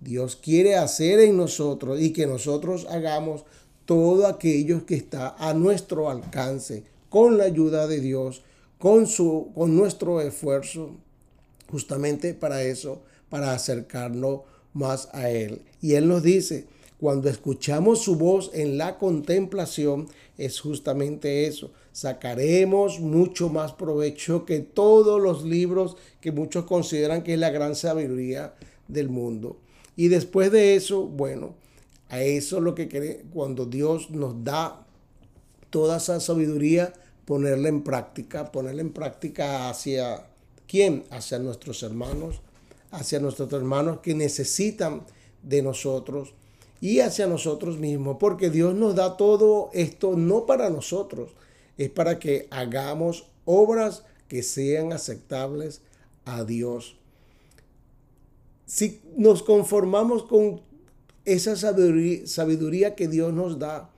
Dios 0.00 0.36
quiere 0.36 0.76
hacer 0.76 1.20
en 1.20 1.36
nosotros 1.36 2.00
y 2.00 2.12
que 2.12 2.26
nosotros 2.26 2.86
hagamos 2.90 3.44
todo 3.86 4.26
aquello 4.26 4.86
que 4.86 4.94
está 4.94 5.34
a 5.38 5.52
nuestro 5.54 6.10
alcance, 6.10 6.84
con 7.08 7.38
la 7.38 7.44
ayuda 7.44 7.86
de 7.86 8.00
Dios, 8.00 8.42
con, 8.78 9.06
su, 9.06 9.50
con 9.54 9.76
nuestro 9.76 10.20
esfuerzo, 10.20 10.90
justamente 11.70 12.34
para 12.34 12.62
eso, 12.62 13.02
para 13.28 13.52
acercarnos 13.52 14.40
más 14.72 15.08
a 15.12 15.30
Él. 15.30 15.62
Y 15.80 15.94
Él 15.94 16.08
nos 16.08 16.22
dice, 16.22 16.66
cuando 17.04 17.28
escuchamos 17.28 18.00
su 18.00 18.16
voz 18.16 18.50
en 18.54 18.78
la 18.78 18.96
contemplación, 18.96 20.08
es 20.38 20.58
justamente 20.58 21.46
eso. 21.46 21.70
Sacaremos 21.92 22.98
mucho 22.98 23.50
más 23.50 23.72
provecho 23.72 24.46
que 24.46 24.60
todos 24.60 25.20
los 25.20 25.44
libros 25.44 25.98
que 26.22 26.32
muchos 26.32 26.64
consideran 26.64 27.22
que 27.22 27.34
es 27.34 27.38
la 27.38 27.50
gran 27.50 27.74
sabiduría 27.74 28.54
del 28.88 29.10
mundo. 29.10 29.58
Y 29.96 30.08
después 30.08 30.50
de 30.50 30.76
eso, 30.76 31.02
bueno, 31.02 31.54
a 32.08 32.22
eso 32.22 32.62
lo 32.62 32.74
que 32.74 32.88
quiere, 32.88 33.26
cuando 33.34 33.66
Dios 33.66 34.08
nos 34.08 34.42
da 34.42 34.86
toda 35.68 35.98
esa 35.98 36.20
sabiduría, 36.20 36.94
ponerla 37.26 37.68
en 37.68 37.82
práctica, 37.82 38.50
ponerla 38.50 38.80
en 38.80 38.94
práctica 38.94 39.68
hacia 39.68 40.26
quién? 40.66 41.04
Hacia 41.10 41.38
nuestros 41.38 41.82
hermanos, 41.82 42.40
hacia 42.90 43.20
nuestros 43.20 43.52
hermanos 43.52 43.98
que 44.00 44.14
necesitan 44.14 45.02
de 45.42 45.60
nosotros 45.60 46.32
y 46.80 47.00
hacia 47.00 47.26
nosotros 47.26 47.78
mismos, 47.78 48.16
porque 48.20 48.50
Dios 48.50 48.74
nos 48.74 48.94
da 48.94 49.16
todo 49.16 49.70
esto 49.72 50.16
no 50.16 50.46
para 50.46 50.70
nosotros, 50.70 51.30
es 51.78 51.90
para 51.90 52.18
que 52.18 52.46
hagamos 52.50 53.28
obras 53.44 54.04
que 54.28 54.42
sean 54.42 54.92
aceptables 54.92 55.82
a 56.24 56.44
Dios. 56.44 56.96
Si 58.66 59.00
nos 59.16 59.42
conformamos 59.42 60.24
con 60.24 60.62
esa 61.24 61.56
sabiduría, 61.56 62.94
que 62.94 63.08
Dios 63.08 63.32
nos 63.32 63.58
da 63.58 63.90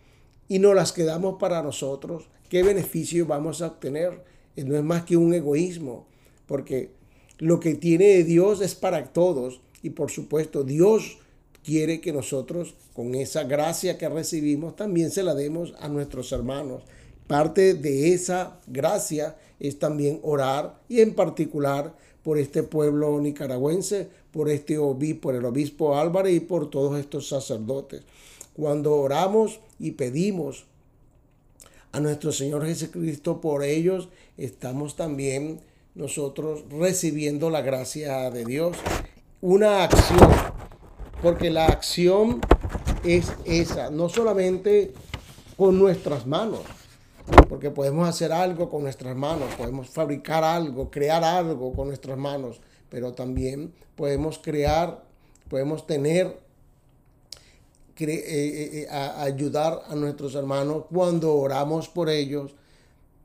y 0.48 0.58
nos 0.58 0.74
las 0.74 0.92
quedamos 0.92 1.36
para 1.38 1.62
nosotros, 1.62 2.28
¿qué 2.48 2.62
beneficio 2.62 3.26
vamos 3.26 3.62
a 3.62 3.68
obtener? 3.68 4.24
No 4.56 4.76
es 4.76 4.82
más 4.82 5.04
que 5.04 5.16
un 5.16 5.34
egoísmo, 5.34 6.06
porque 6.46 6.92
lo 7.38 7.60
que 7.60 7.74
tiene 7.74 8.22
Dios 8.24 8.60
es 8.60 8.74
para 8.74 9.12
todos 9.12 9.60
y 9.82 9.90
por 9.90 10.10
supuesto 10.10 10.64
Dios 10.64 11.18
quiere 11.66 12.00
que 12.00 12.12
nosotros 12.12 12.74
con 12.94 13.16
esa 13.16 13.42
gracia 13.42 13.98
que 13.98 14.08
recibimos 14.08 14.76
también 14.76 15.10
se 15.10 15.24
la 15.24 15.34
demos 15.34 15.74
a 15.80 15.88
nuestros 15.88 16.30
hermanos. 16.30 16.84
Parte 17.26 17.74
de 17.74 18.14
esa 18.14 18.60
gracia 18.68 19.36
es 19.58 19.80
también 19.80 20.20
orar 20.22 20.80
y 20.88 21.00
en 21.00 21.14
particular 21.14 21.96
por 22.22 22.38
este 22.38 22.62
pueblo 22.62 23.20
nicaragüense, 23.20 24.08
por 24.30 24.48
este 24.48 24.78
por 25.20 25.34
el 25.34 25.44
obispo 25.44 25.96
Álvarez 25.96 26.36
y 26.36 26.40
por 26.40 26.70
todos 26.70 27.00
estos 27.00 27.28
sacerdotes. 27.28 28.02
Cuando 28.54 28.94
oramos 28.94 29.58
y 29.80 29.90
pedimos 29.90 30.66
a 31.90 31.98
nuestro 31.98 32.30
Señor 32.30 32.64
Jesucristo 32.64 33.40
por 33.40 33.64
ellos, 33.64 34.08
estamos 34.36 34.94
también 34.94 35.58
nosotros 35.96 36.62
recibiendo 36.70 37.50
la 37.50 37.62
gracia 37.62 38.30
de 38.30 38.44
Dios. 38.44 38.76
Una 39.40 39.82
acción 39.82 40.55
porque 41.26 41.50
la 41.50 41.66
acción 41.66 42.40
es 43.02 43.32
esa, 43.44 43.90
no 43.90 44.08
solamente 44.08 44.92
con 45.56 45.76
nuestras 45.76 46.24
manos, 46.24 46.60
porque 47.48 47.72
podemos 47.72 48.08
hacer 48.08 48.32
algo 48.32 48.70
con 48.70 48.84
nuestras 48.84 49.16
manos, 49.16 49.52
podemos 49.56 49.90
fabricar 49.90 50.44
algo, 50.44 50.88
crear 50.88 51.24
algo 51.24 51.72
con 51.72 51.88
nuestras 51.88 52.16
manos, 52.16 52.60
pero 52.88 53.12
también 53.12 53.74
podemos 53.96 54.38
crear, 54.38 55.02
podemos 55.48 55.84
tener, 55.84 56.38
eh, 57.98 58.04
eh, 58.06 58.82
eh, 58.82 58.88
ayudar 58.88 59.82
a 59.88 59.96
nuestros 59.96 60.36
hermanos 60.36 60.84
cuando 60.88 61.34
oramos 61.34 61.88
por 61.88 62.08
ellos, 62.08 62.54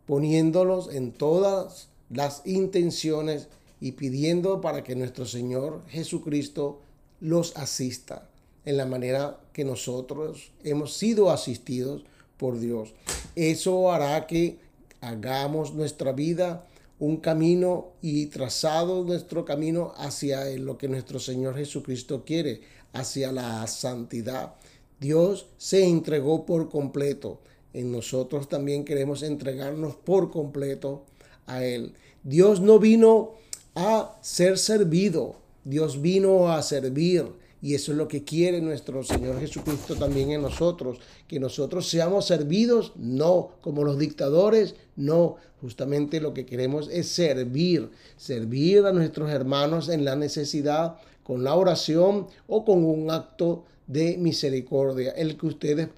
poniéndolos 0.08 0.92
en 0.92 1.12
todas 1.12 1.90
las 2.10 2.42
intenciones 2.48 3.48
y 3.80 3.92
pidiendo 3.92 4.60
para 4.60 4.84
que 4.84 4.96
nuestro 4.96 5.28
Señor 5.28 5.84
Jesucristo 5.88 6.82
los 7.22 7.56
asista 7.56 8.28
en 8.66 8.78
la 8.78 8.86
manera 8.86 9.40
que 9.54 9.64
nosotros 9.64 10.52
hemos 10.64 10.94
sido 10.94 11.32
asistidos 11.32 12.04
por 12.38 12.60
Dios. 12.60 12.94
Eso 13.36 13.92
hará 13.92 14.28
que 14.28 14.60
hagamos 15.00 15.74
nuestra 15.74 16.12
vida 16.12 16.68
un 17.02 17.18
camino 17.18 17.94
y 18.04 18.28
trazado 18.28 19.04
nuestro 19.04 19.44
camino 19.44 19.94
hacia 19.98 20.46
lo 20.58 20.78
que 20.78 20.88
nuestro 20.88 21.20
Señor 21.20 21.56
Jesucristo 21.56 22.24
quiere, 22.24 22.62
hacia 22.94 23.32
la 23.32 23.66
santidad. 23.66 24.54
Dios 25.00 25.48
se 25.58 25.84
entregó 25.84 26.46
por 26.46 26.70
completo. 26.70 27.40
En 27.74 27.92
nosotros 27.92 28.50
también 28.50 28.86
queremos 28.86 29.24
entregarnos 29.24 29.96
por 29.96 30.30
completo 30.30 31.06
a 31.48 31.64
Él. 31.64 31.94
Dios 32.22 32.62
no 32.62 32.78
vino 32.78 33.32
a 33.74 34.20
ser 34.22 34.60
servido, 34.60 35.38
Dios 35.64 36.02
vino 36.02 36.52
a 36.52 36.62
servir 36.62 37.26
y 37.62 37.76
eso 37.76 37.92
es 37.92 37.98
lo 37.98 38.08
que 38.08 38.24
quiere 38.24 38.60
nuestro 38.60 39.04
Señor 39.04 39.40
Jesucristo 39.40 39.96
también 39.96 40.32
en 40.32 40.42
nosotros, 40.42 41.00
que 41.28 41.40
nosotros 41.40 41.88
seamos 41.88 42.26
servidos, 42.26 42.94
no 42.96 43.52
como 43.62 43.84
los 43.84 44.00
dictadores, 44.00 44.76
no, 44.96 45.36
justamente 45.62 46.20
lo 46.20 46.34
que 46.34 46.46
queremos 46.46 46.90
es 46.92 47.08
servir, 47.08 47.92
servir 48.18 48.86
a 48.86 48.92
nuestros 48.92 49.30
hermanos 49.30 49.90
en 49.90 50.06
la 50.06 50.16
necesidad 50.16 50.98
con 51.24 51.44
la 51.44 51.54
oración 51.54 52.28
o 52.48 52.66
con 52.66 52.84
un 52.84 53.12
acto 53.12 53.64
de 53.86 54.18
misericordia, 54.18 55.12
el 55.12 55.38
que 55.38 55.46
ustedes 55.46 55.90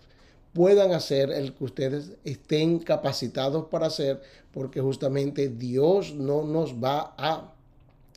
puedan 0.51 0.91
hacer, 0.91 1.31
el 1.31 1.53
que 1.53 1.63
ustedes 1.63 2.11
estén 2.25 2.79
capacitados 2.79 3.65
para 3.65 3.87
hacer, 3.87 4.21
porque 4.51 4.81
justamente 4.81 5.47
Dios 5.47 6.13
no 6.13 6.43
nos 6.43 6.73
va 6.75 7.15
a 7.17 7.53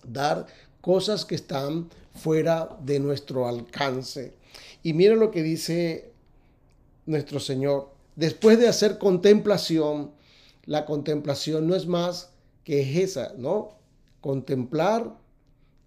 dar 0.07 0.47
cosas 0.87 1.25
que 1.25 1.35
están 1.35 1.91
fuera 2.15 2.79
de 2.81 3.01
nuestro 3.01 3.49
alcance. 3.49 4.35
Y 4.85 4.93
mira 4.93 5.17
lo 5.17 5.33
que 5.33 5.43
dice 5.43 6.13
nuestro 7.07 7.41
Señor. 7.41 7.91
Después 8.15 8.57
de 8.61 8.69
hacer 8.69 8.97
contemplación, 8.97 10.13
la 10.65 10.87
contemplación 10.87 11.67
no 11.67 11.75
es 11.75 11.89
más 11.89 12.31
que 12.63 13.03
esa, 13.03 13.35
¿no? 13.37 13.81
Contemplar, 14.21 15.13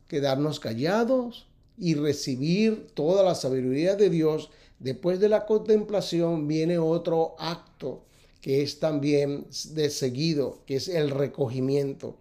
quedarnos 0.10 0.60
callados 0.60 1.48
y 1.78 1.94
recibir 1.94 2.88
toda 2.94 3.24
la 3.24 3.36
sabiduría 3.36 3.96
de 3.96 4.10
Dios. 4.10 4.50
Después 4.80 5.22
de 5.22 5.30
la 5.30 5.46
contemplación 5.46 6.46
viene 6.46 6.78
otro 6.78 7.38
acto 7.40 8.04
que 8.42 8.64
es 8.64 8.82
también 8.82 9.48
de 9.70 9.92
seguido, 9.92 10.60
que 10.66 10.76
es 10.76 10.90
el 10.90 11.10
recogimiento. 11.10 12.18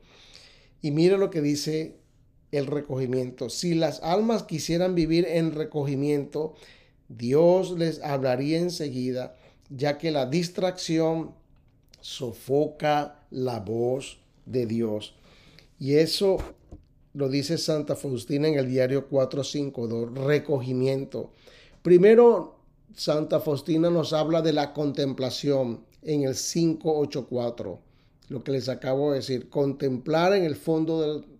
Y 0.80 0.92
mira 0.92 1.16
lo 1.16 1.30
que 1.30 1.40
dice 1.40 1.97
el 2.52 2.66
recogimiento. 2.66 3.50
Si 3.50 3.74
las 3.74 4.02
almas 4.02 4.44
quisieran 4.44 4.94
vivir 4.94 5.26
en 5.26 5.52
recogimiento, 5.52 6.54
Dios 7.08 7.72
les 7.72 8.02
hablaría 8.02 8.58
enseguida, 8.58 9.36
ya 9.70 9.98
que 9.98 10.10
la 10.10 10.26
distracción 10.26 11.34
sofoca 12.00 13.20
la 13.30 13.60
voz 13.60 14.18
de 14.46 14.66
Dios. 14.66 15.14
Y 15.78 15.94
eso 15.94 16.38
lo 17.14 17.28
dice 17.28 17.58
Santa 17.58 17.96
Faustina 17.96 18.48
en 18.48 18.54
el 18.54 18.68
diario 18.68 19.08
452, 19.08 20.24
recogimiento. 20.24 21.32
Primero, 21.82 22.56
Santa 22.94 23.40
Faustina 23.40 23.90
nos 23.90 24.12
habla 24.12 24.42
de 24.42 24.52
la 24.52 24.72
contemplación 24.72 25.84
en 26.02 26.22
el 26.22 26.34
584, 26.34 27.78
lo 28.28 28.44
que 28.44 28.52
les 28.52 28.68
acabo 28.68 29.10
de 29.10 29.18
decir, 29.18 29.48
contemplar 29.48 30.34
en 30.34 30.44
el 30.44 30.56
fondo 30.56 31.00
del 31.00 31.37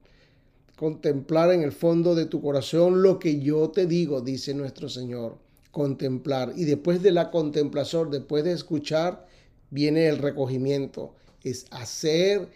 contemplar 0.79 1.53
en 1.53 1.63
el 1.63 1.73
fondo 1.73 2.15
de 2.15 2.27
tu 2.27 2.41
corazón 2.41 3.03
lo 3.03 3.19
que 3.19 3.41
yo 3.41 3.71
te 3.71 3.87
digo, 3.87 4.21
dice 4.21 4.55
nuestro 4.55 4.89
Señor, 4.89 5.37
contemplar. 5.73 6.53
Y 6.57 6.65
después 6.65 7.03
de 7.03 7.11
la 7.11 7.33
contemplación, 7.33 8.13
después 8.13 8.45
de 8.45 8.53
escuchar, 8.53 9.27
viene 9.71 10.07
el 10.07 10.19
recogimiento, 10.19 11.15
es 11.43 11.67
hacer 11.73 12.49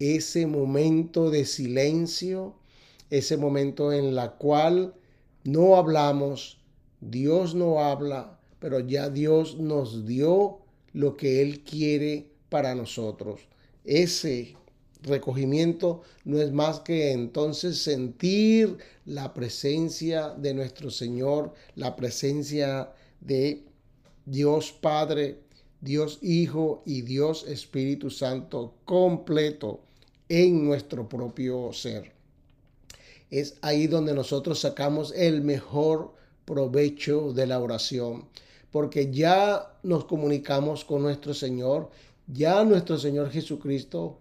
ese 0.00 0.46
momento 0.46 1.30
de 1.30 1.44
silencio, 1.44 2.56
ese 3.10 3.36
momento 3.36 3.92
en 3.92 4.16
la 4.16 4.32
cual 4.32 4.94
no 5.44 5.76
hablamos, 5.76 6.58
Dios 7.00 7.54
no 7.54 7.78
habla, 7.78 8.40
pero 8.58 8.80
ya 8.80 9.08
Dios 9.08 9.56
nos 9.56 10.04
dio 10.04 10.58
lo 10.92 11.16
que 11.16 11.42
Él 11.42 11.60
quiere 11.60 12.32
para 12.48 12.74
nosotros. 12.74 13.42
Ese 13.84 14.56
recogimiento 15.02 16.02
no 16.24 16.40
es 16.40 16.52
más 16.52 16.80
que 16.80 17.12
entonces 17.12 17.82
sentir 17.82 18.78
la 19.04 19.32
presencia 19.32 20.30
de 20.30 20.54
nuestro 20.54 20.90
Señor, 20.90 21.54
la 21.74 21.96
presencia 21.96 22.92
de 23.20 23.64
Dios 24.26 24.72
Padre, 24.72 25.40
Dios 25.80 26.18
Hijo 26.22 26.82
y 26.84 27.02
Dios 27.02 27.46
Espíritu 27.46 28.10
Santo 28.10 28.74
completo 28.84 29.80
en 30.28 30.66
nuestro 30.66 31.08
propio 31.08 31.72
ser. 31.72 32.12
Es 33.30 33.56
ahí 33.62 33.86
donde 33.86 34.14
nosotros 34.14 34.58
sacamos 34.60 35.12
el 35.14 35.42
mejor 35.42 36.14
provecho 36.44 37.32
de 37.32 37.46
la 37.46 37.60
oración, 37.60 38.24
porque 38.70 39.12
ya 39.12 39.78
nos 39.82 40.04
comunicamos 40.06 40.84
con 40.84 41.02
nuestro 41.02 41.34
Señor, 41.34 41.90
ya 42.26 42.64
nuestro 42.64 42.98
Señor 42.98 43.30
Jesucristo 43.30 44.18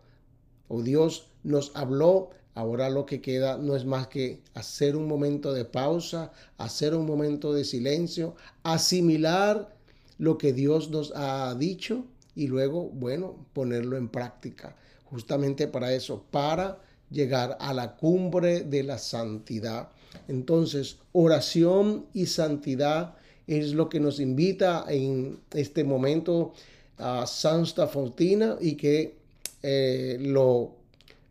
o 0.68 0.82
Dios 0.82 1.28
nos 1.44 1.72
habló, 1.76 2.30
ahora 2.56 2.90
lo 2.90 3.06
que 3.06 3.22
queda 3.22 3.58
no 3.58 3.76
es 3.76 3.86
más 3.86 4.08
que 4.08 4.42
hacer 4.54 4.96
un 4.96 5.08
momento 5.08 5.54
de 5.54 5.66
pausa, 5.66 6.32
hacer 6.58 6.96
un 6.96 7.06
momento 7.06 7.54
de 7.54 7.64
silencio, 7.64 8.36
asimilar 8.64 9.76
lo 10.18 10.38
que 10.38 10.54
Dios 10.54 10.90
nos 10.90 11.14
ha 11.16 11.54
dicho 11.56 12.06
y 12.36 12.48
luego, 12.48 12.90
bueno, 12.90 13.36
ponerlo 13.54 13.98
en 13.98 14.10
práctica. 14.10 14.76
Justamente 15.06 15.68
para 15.68 15.94
eso, 15.94 16.24
para 16.32 16.80
llegar 17.10 17.58
a 17.60 17.74
la 17.74 17.96
cumbre 17.96 18.62
de 18.62 18.84
la 18.84 18.98
santidad. 18.98 19.90
Entonces, 20.28 20.98
oración 21.14 22.06
y 22.14 22.26
santidad 22.26 23.16
es 23.48 23.74
lo 23.74 23.88
que 23.88 24.00
nos 24.00 24.20
invita 24.20 24.86
en 24.90 25.40
este 25.52 25.84
momento 25.84 26.54
a 26.98 27.26
Santa 27.26 27.88
Fontina 27.88 28.58
y 28.60 28.76
que 28.76 29.17
eh, 29.64 30.18
lo, 30.20 30.76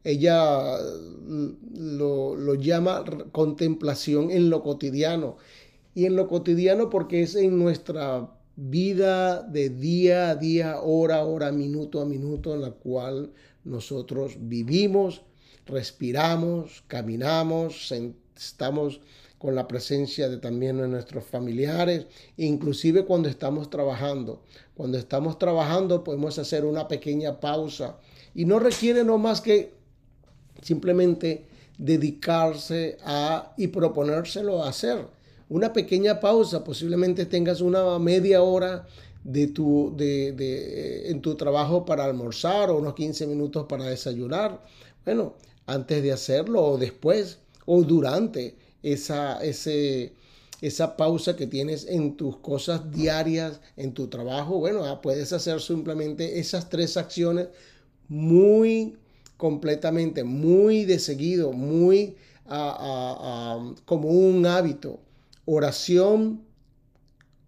ella 0.05 0.79
lo, 1.75 2.37
lo 2.37 2.55
llama 2.55 3.05
contemplación 3.33 4.31
en 4.31 4.51
lo 4.51 4.63
cotidiano. 4.63 5.37
Y 5.95 6.05
en 6.05 6.17
lo 6.17 6.29
cotidiano 6.29 6.91
porque 6.91 7.23
es 7.23 7.35
en 7.37 7.59
nuestra 7.59 8.31
vida 8.57 9.43
de 9.43 9.69
día 9.69 10.31
a 10.31 10.35
día, 10.35 10.81
hora 10.81 11.17
a 11.17 11.25
hora, 11.25 11.53
minuto 11.53 12.01
a 12.01 12.07
minuto, 12.07 12.55
en 12.55 12.63
la 12.63 12.71
cual 12.71 13.33
nosotros 13.65 14.37
vivimos, 14.39 15.23
respiramos, 15.67 16.85
caminamos, 16.87 17.93
estamos 18.37 19.01
con 19.39 19.55
la 19.55 19.69
presencia 19.69 20.29
de 20.29 20.39
también 20.39 20.79
de 20.79 20.89
nuestros 20.89 21.25
familiares, 21.25 22.07
inclusive 22.37 23.05
cuando 23.05 23.29
estamos 23.29 23.69
trabajando. 23.69 24.43
Cuando 24.75 24.99
estamos 24.99 25.39
trabajando 25.39 26.03
podemos 26.03 26.39
hacer 26.39 26.65
una 26.65 26.89
pequeña 26.89 27.41
pausa 27.41 27.99
y 28.37 28.45
no 28.45 28.59
requiere 28.59 29.03
no 29.03 29.17
más 29.17 29.41
que 29.41 29.73
simplemente 30.63 31.47
dedicarse 31.79 32.99
a 33.03 33.55
y 33.57 33.69
proponérselo 33.69 34.63
a 34.63 34.69
hacer 34.69 34.99
una 35.49 35.73
pequeña 35.73 36.21
pausa, 36.21 36.63
posiblemente 36.63 37.25
tengas 37.25 37.61
una 37.61 37.99
media 37.99 38.43
hora 38.43 38.87
de 39.25 39.47
tu, 39.47 39.95
de, 39.97 41.11
en 41.11 41.23
tu 41.23 41.35
trabajo 41.35 41.85
para 41.85 42.05
almorzar 42.05 42.71
o 42.71 42.79
unos 42.79 42.95
15 42.95 43.27
minutos 43.27 43.67
para 43.69 43.85
desayunar. 43.85 44.63
Bueno, 45.05 45.35
antes 45.67 46.03
de 46.03 46.13
hacerlo 46.13 46.63
o 46.63 46.79
después 46.79 47.39
o 47.65 47.83
durante 47.85 48.57
esa, 48.83 49.43
ese, 49.43 50.13
esa 50.61 50.97
pausa 50.97 51.37
que 51.37 51.47
tienes 51.47 51.87
en 51.87 52.17
tus 52.17 52.37
cosas 52.39 52.91
diarias, 52.93 53.61
en 53.77 53.95
tu 53.95 54.09
trabajo, 54.09 54.59
bueno, 54.59 54.85
ah, 54.85 55.01
puedes 55.01 55.33
hacer 55.33 55.61
simplemente 55.61 56.39
esas 56.39 56.69
tres 56.69 56.97
acciones 56.97 57.49
muy 58.09 58.97
completamente, 59.37 60.25
muy 60.25 60.85
de 60.85 60.99
seguido, 60.99 61.53
muy 61.53 62.17
como 63.85 64.09
un 64.09 64.47
hábito. 64.47 65.01
Oración, 65.45 66.43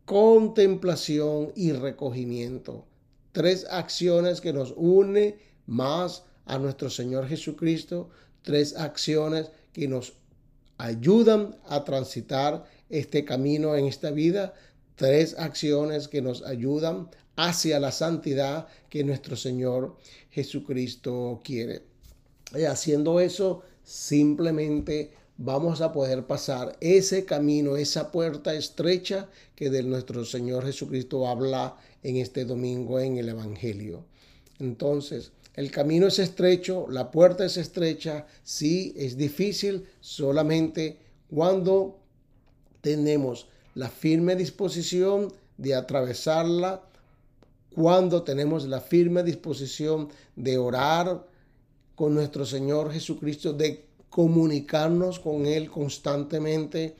contemplación 0.04 1.52
y 1.54 1.72
recogimiento. 1.72 2.86
Tres 3.32 3.66
acciones 3.70 4.40
que 4.40 4.52
nos 4.52 4.72
une 4.76 5.38
más 5.66 6.24
a 6.46 6.58
nuestro 6.58 6.90
Señor 6.90 7.28
Jesucristo, 7.28 8.08
tres 8.42 8.76
acciones 8.76 9.50
que 9.72 9.86
nos 9.86 10.14
ayudan 10.78 11.56
a 11.68 11.84
transitar 11.84 12.64
este 12.88 13.24
camino 13.24 13.76
en 13.76 13.86
esta 13.86 14.10
vida, 14.10 14.54
tres 14.94 15.36
acciones 15.38 16.08
que 16.08 16.22
nos 16.22 16.42
ayudan 16.42 17.10
hacia 17.38 17.78
la 17.78 17.92
santidad 17.92 18.66
que 18.90 19.04
nuestro 19.04 19.36
Señor 19.36 19.96
Jesucristo 20.30 21.40
quiere. 21.44 21.82
Y 22.52 22.64
haciendo 22.64 23.20
eso, 23.20 23.62
simplemente 23.84 25.12
vamos 25.36 25.80
a 25.80 25.92
poder 25.92 26.26
pasar 26.26 26.76
ese 26.80 27.24
camino, 27.24 27.76
esa 27.76 28.10
puerta 28.10 28.54
estrecha 28.54 29.28
que 29.54 29.70
de 29.70 29.84
nuestro 29.84 30.24
Señor 30.24 30.66
Jesucristo 30.66 31.28
habla 31.28 31.76
en 32.02 32.16
este 32.16 32.44
domingo 32.44 32.98
en 32.98 33.18
el 33.18 33.28
Evangelio. 33.28 34.04
Entonces, 34.58 35.30
el 35.54 35.70
camino 35.70 36.08
es 36.08 36.18
estrecho, 36.18 36.86
la 36.90 37.12
puerta 37.12 37.44
es 37.44 37.56
estrecha, 37.56 38.26
sí, 38.42 38.94
es 38.96 39.16
difícil 39.16 39.86
solamente 40.00 40.98
cuando 41.30 42.00
tenemos 42.80 43.46
la 43.76 43.88
firme 43.88 44.34
disposición 44.34 45.32
de 45.56 45.76
atravesarla, 45.76 46.82
cuando 47.78 48.24
tenemos 48.24 48.66
la 48.66 48.80
firme 48.80 49.22
disposición 49.22 50.08
de 50.34 50.58
orar 50.58 51.24
con 51.94 52.12
nuestro 52.12 52.44
Señor 52.44 52.90
Jesucristo, 52.90 53.52
de 53.52 53.84
comunicarnos 54.10 55.20
con 55.20 55.46
Él 55.46 55.70
constantemente, 55.70 56.96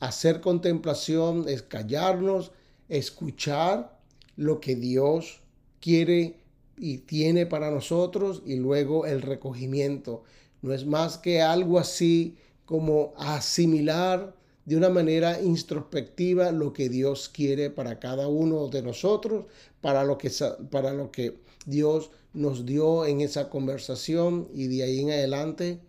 hacer 0.00 0.40
contemplación, 0.40 1.44
es 1.46 1.62
callarnos, 1.62 2.50
escuchar 2.88 3.96
lo 4.34 4.58
que 4.58 4.74
Dios 4.74 5.42
quiere 5.78 6.40
y 6.76 6.98
tiene 6.98 7.46
para 7.46 7.70
nosotros 7.70 8.42
y 8.44 8.56
luego 8.56 9.06
el 9.06 9.22
recogimiento. 9.22 10.24
No 10.60 10.74
es 10.74 10.86
más 10.86 11.18
que 11.18 11.40
algo 11.40 11.78
así 11.78 12.36
como 12.64 13.14
asimilar 13.16 14.34
de 14.68 14.76
una 14.76 14.90
manera 14.90 15.40
introspectiva 15.40 16.52
lo 16.52 16.74
que 16.74 16.90
Dios 16.90 17.30
quiere 17.30 17.70
para 17.70 17.98
cada 17.98 18.28
uno 18.28 18.68
de 18.68 18.82
nosotros, 18.82 19.46
para 19.80 20.04
lo 20.04 20.18
que, 20.18 20.30
para 20.70 20.92
lo 20.92 21.10
que 21.10 21.38
Dios 21.64 22.10
nos 22.34 22.66
dio 22.66 23.06
en 23.06 23.22
esa 23.22 23.48
conversación 23.48 24.46
y 24.52 24.66
de 24.66 24.82
ahí 24.82 25.00
en 25.00 25.10
adelante 25.10 25.80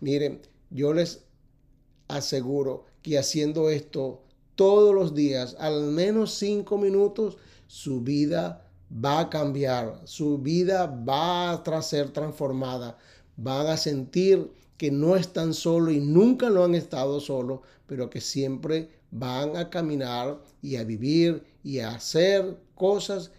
Miren, 0.00 0.40
Yo 0.70 0.94
les 0.94 1.22
aseguro 2.08 2.86
que 3.02 3.18
haciendo 3.18 3.68
esto 3.68 4.22
todos 4.56 4.92
los 4.94 5.14
días, 5.14 5.54
al 5.60 5.92
menos 5.92 6.32
cinco 6.34 6.78
minutos, 6.78 7.36
su 7.68 8.00
vida 8.00 8.66
va 8.92 9.20
a 9.20 9.30
cambiar, 9.30 10.00
su 10.04 10.38
vida 10.38 10.86
va 10.86 11.52
a 11.52 11.82
ser 11.82 12.10
transformada, 12.10 12.98
van 13.36 13.66
a 13.66 13.76
sentir 13.76 14.50
que 14.82 14.90
no 14.90 15.14
están 15.14 15.54
solos 15.54 15.94
y 15.94 16.00
nunca 16.00 16.50
lo 16.50 16.64
han 16.64 16.74
estado 16.74 17.20
solos, 17.20 17.60
pero 17.86 18.10
que 18.10 18.20
siempre 18.20 18.88
van 19.12 19.56
a 19.56 19.70
caminar 19.70 20.42
y 20.60 20.74
a 20.74 20.82
vivir 20.82 21.44
y 21.62 21.78
a 21.78 21.90
hacer 21.90 22.58
cosas 22.74 23.30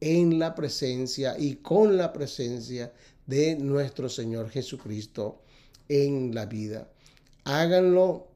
en 0.00 0.38
la 0.38 0.54
presencia 0.54 1.38
y 1.38 1.56
con 1.56 1.98
la 1.98 2.14
presencia 2.14 2.94
de 3.26 3.56
nuestro 3.56 4.08
Señor 4.08 4.48
Jesucristo 4.48 5.42
en 5.86 6.34
la 6.34 6.46
vida. 6.46 6.88
Háganlo 7.44 8.28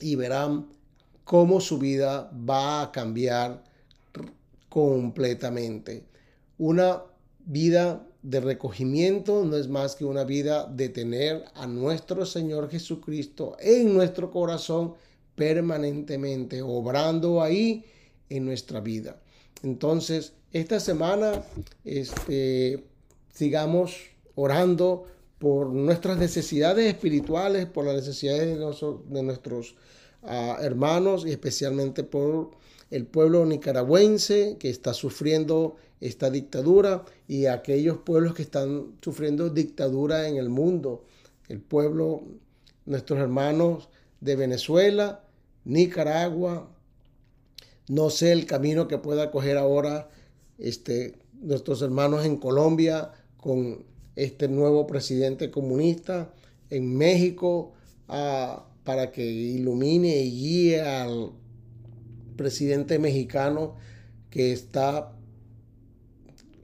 y 0.00 0.16
verán 0.16 0.70
cómo 1.22 1.60
su 1.60 1.78
vida 1.78 2.32
va 2.32 2.82
a 2.82 2.90
cambiar 2.90 3.62
completamente. 4.68 6.02
Una 6.58 7.00
vida 7.46 8.04
de 8.22 8.40
recogimiento 8.40 9.44
no 9.44 9.56
es 9.56 9.68
más 9.68 9.96
que 9.96 10.04
una 10.04 10.24
vida 10.24 10.66
de 10.66 10.88
tener 10.88 11.44
a 11.54 11.66
nuestro 11.66 12.24
Señor 12.24 12.70
Jesucristo 12.70 13.56
en 13.58 13.92
nuestro 13.92 14.30
corazón 14.30 14.94
permanentemente, 15.34 16.62
obrando 16.62 17.42
ahí 17.42 17.84
en 18.28 18.44
nuestra 18.44 18.80
vida. 18.80 19.20
Entonces, 19.62 20.34
esta 20.52 20.78
semana 20.78 21.42
este, 21.84 22.84
sigamos 23.32 23.96
orando 24.34 25.06
por 25.38 25.70
nuestras 25.70 26.18
necesidades 26.18 26.86
espirituales, 26.86 27.66
por 27.66 27.84
las 27.84 27.96
necesidades 27.96 28.58
de, 29.10 29.22
nuestros 29.22 29.74
ah, 30.22 30.58
hermanos 30.60 31.24
y 31.26 31.30
especialmente 31.30 32.04
por 32.04 32.50
el 32.90 33.06
pueblo 33.06 33.44
nicaragüense 33.46 34.56
que 34.60 34.70
está 34.70 34.94
sufriendo 34.94 35.76
esta 36.02 36.30
dictadura 36.30 37.04
y 37.28 37.46
aquellos 37.46 37.98
pueblos 37.98 38.34
que 38.34 38.42
están 38.42 38.96
sufriendo 39.00 39.50
dictadura 39.50 40.28
en 40.28 40.36
el 40.36 40.48
mundo. 40.48 41.04
El 41.48 41.60
pueblo, 41.60 42.24
nuestros 42.86 43.20
hermanos 43.20 43.88
de 44.20 44.34
Venezuela, 44.34 45.24
Nicaragua, 45.64 46.68
no 47.88 48.10
sé 48.10 48.32
el 48.32 48.46
camino 48.46 48.88
que 48.88 48.98
pueda 48.98 49.30
coger 49.30 49.56
ahora 49.56 50.10
este, 50.58 51.18
nuestros 51.40 51.82
hermanos 51.82 52.24
en 52.24 52.36
Colombia 52.36 53.12
con 53.36 53.84
este 54.16 54.48
nuevo 54.48 54.88
presidente 54.88 55.52
comunista, 55.52 56.32
en 56.70 56.96
México, 56.96 57.74
para 58.06 59.12
que 59.12 59.24
ilumine 59.24 60.16
y 60.16 60.30
guíe 60.30 60.82
al 60.82 61.32
presidente 62.36 62.98
mexicano 62.98 63.76
que 64.30 64.52
está 64.52 65.12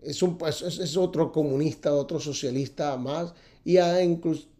es, 0.08 0.22
un, 0.22 0.38
es, 0.46 0.96
otro 0.96 1.30
comunista, 1.30 1.94
otro 1.94 2.18
socialista 2.18 2.96
más, 2.96 3.34
y 3.64 3.76
a 3.76 4.02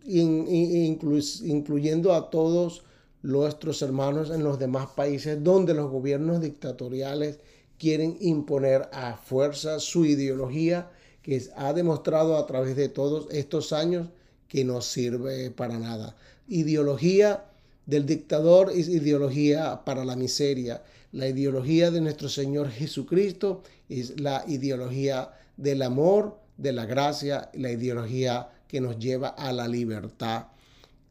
incluyendo 0.04 2.12
a 2.12 2.30
todos 2.30 2.84
nuestros 3.22 3.82
hermanos 3.82 4.30
en 4.30 4.44
los 4.44 4.58
demás 4.58 4.88
países 4.94 5.42
donde 5.42 5.74
los 5.74 5.90
gobiernos 5.90 6.40
dictatoriales 6.40 7.38
quieren 7.78 8.16
imponer 8.20 8.88
a 8.92 9.16
fuerza 9.16 9.80
su 9.80 10.04
ideología 10.04 10.90
que 11.22 11.42
ha 11.56 11.72
demostrado 11.72 12.36
a 12.36 12.46
través 12.46 12.76
de 12.76 12.88
todos 12.88 13.26
estos 13.30 13.72
años 13.72 14.08
que 14.48 14.64
no 14.64 14.80
sirve 14.82 15.50
para 15.50 15.78
nada. 15.78 16.16
Ideología 16.46 17.47
del 17.88 18.04
dictador 18.04 18.70
es 18.70 18.86
ideología 18.88 19.82
para 19.86 20.04
la 20.04 20.14
miseria. 20.14 20.82
La 21.10 21.26
ideología 21.26 21.90
de 21.90 22.02
nuestro 22.02 22.28
Señor 22.28 22.68
Jesucristo 22.68 23.62
es 23.88 24.20
la 24.20 24.44
ideología 24.46 25.30
del 25.56 25.80
amor, 25.80 26.38
de 26.58 26.74
la 26.74 26.84
gracia, 26.84 27.50
la 27.54 27.72
ideología 27.72 28.50
que 28.68 28.82
nos 28.82 28.98
lleva 28.98 29.28
a 29.28 29.52
la 29.52 29.66
libertad. 29.66 30.48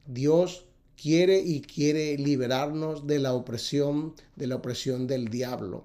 Dios 0.05 0.65
quiere 1.01 1.39
y 1.39 1.61
quiere 1.61 2.15
liberarnos 2.19 3.07
de 3.07 3.17
la 3.17 3.33
opresión, 3.33 4.13
de 4.35 4.45
la 4.45 4.57
opresión 4.57 5.07
del 5.07 5.29
diablo. 5.29 5.83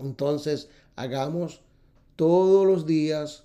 Entonces, 0.00 0.70
hagamos 0.96 1.60
todos 2.16 2.66
los 2.66 2.86
días 2.86 3.44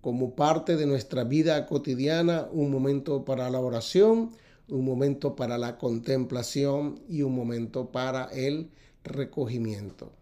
como 0.00 0.34
parte 0.34 0.76
de 0.76 0.86
nuestra 0.86 1.24
vida 1.24 1.66
cotidiana 1.66 2.48
un 2.50 2.70
momento 2.70 3.26
para 3.26 3.50
la 3.50 3.60
oración, 3.60 4.30
un 4.68 4.84
momento 4.84 5.36
para 5.36 5.58
la 5.58 5.78
contemplación 5.78 7.00
y 7.08 7.22
un 7.22 7.34
momento 7.34 7.90
para 7.92 8.24
el 8.26 8.70
recogimiento. 9.04 10.12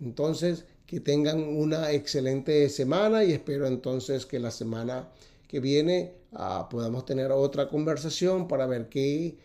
Entonces, 0.00 0.64
que 0.86 1.00
tengan 1.00 1.42
una 1.42 1.92
excelente 1.92 2.68
semana 2.68 3.24
y 3.24 3.32
espero 3.32 3.66
entonces 3.66 4.26
que 4.26 4.38
la 4.38 4.50
semana 4.50 5.08
que 5.48 5.60
viene 5.60 6.12
ah, 6.32 6.68
podamos 6.70 7.04
tener 7.06 7.30
otra 7.30 7.68
conversación 7.68 8.48
para 8.48 8.66
ver 8.66 8.88
qué 8.88 9.36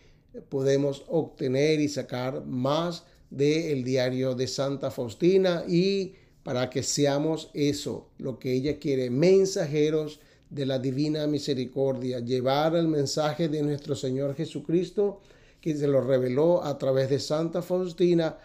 podemos 0.48 1.04
obtener 1.08 1.80
y 1.80 1.88
sacar 1.88 2.44
más 2.44 3.04
del 3.30 3.84
diario 3.84 4.34
de 4.34 4.46
Santa 4.46 4.90
Faustina 4.90 5.64
y 5.66 6.14
para 6.42 6.70
que 6.70 6.82
seamos 6.82 7.50
eso, 7.54 8.08
lo 8.18 8.38
que 8.38 8.52
ella 8.52 8.78
quiere, 8.78 9.10
mensajeros 9.10 10.20
de 10.50 10.66
la 10.66 10.78
divina 10.78 11.26
misericordia, 11.26 12.20
llevar 12.20 12.74
el 12.74 12.88
mensaje 12.88 13.48
de 13.48 13.62
nuestro 13.62 13.94
Señor 13.94 14.34
Jesucristo, 14.34 15.20
que 15.60 15.76
se 15.76 15.86
lo 15.86 16.00
reveló 16.00 16.64
a 16.64 16.78
través 16.78 17.10
de 17.10 17.18
Santa 17.18 17.62
Faustina 17.62 18.38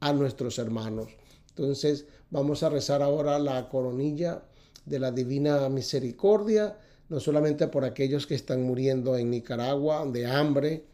a 0.00 0.12
nuestros 0.12 0.58
hermanos. 0.58 1.08
Entonces 1.50 2.06
vamos 2.30 2.62
a 2.62 2.68
rezar 2.68 3.02
ahora 3.02 3.38
la 3.38 3.68
coronilla 3.68 4.42
de 4.84 4.98
la 4.98 5.10
divina 5.10 5.68
misericordia, 5.68 6.76
no 7.08 7.20
solamente 7.20 7.68
por 7.68 7.84
aquellos 7.84 8.26
que 8.26 8.34
están 8.34 8.62
muriendo 8.62 9.16
en 9.16 9.30
Nicaragua 9.30 10.04
de 10.06 10.26
hambre, 10.26 10.84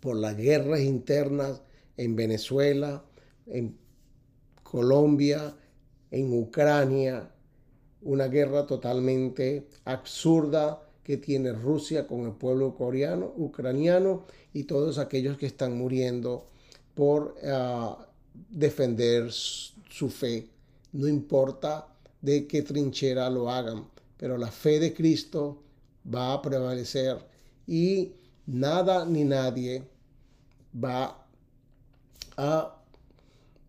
por 0.00 0.16
las 0.16 0.36
guerras 0.36 0.80
internas 0.80 1.62
en 1.96 2.14
Venezuela, 2.14 3.04
en 3.46 3.76
Colombia, 4.62 5.56
en 6.10 6.32
Ucrania, 6.32 7.30
una 8.02 8.28
guerra 8.28 8.66
totalmente 8.66 9.66
absurda 9.84 10.82
que 11.02 11.16
tiene 11.16 11.52
Rusia 11.52 12.06
con 12.06 12.26
el 12.26 12.32
pueblo 12.32 12.74
coreano, 12.74 13.32
ucraniano 13.36 14.24
y 14.52 14.64
todos 14.64 14.98
aquellos 14.98 15.36
que 15.36 15.46
están 15.46 15.76
muriendo 15.76 16.48
por 16.94 17.36
ah, 17.44 18.06
defender 18.50 19.30
su 19.30 20.10
fe. 20.10 20.48
No 20.92 21.06
importa 21.06 21.86
de 22.20 22.46
qué 22.46 22.62
trinchera 22.62 23.30
lo 23.30 23.50
hagan, 23.50 23.86
pero 24.16 24.36
la 24.36 24.50
fe 24.50 24.80
de 24.80 24.94
Cristo 24.94 25.62
va 26.12 26.32
a 26.32 26.42
prevalecer 26.42 27.18
y 27.66 28.12
nada 28.46 29.04
ni 29.04 29.24
nadie 29.24 29.84
va 30.74 31.26
a 32.36 32.76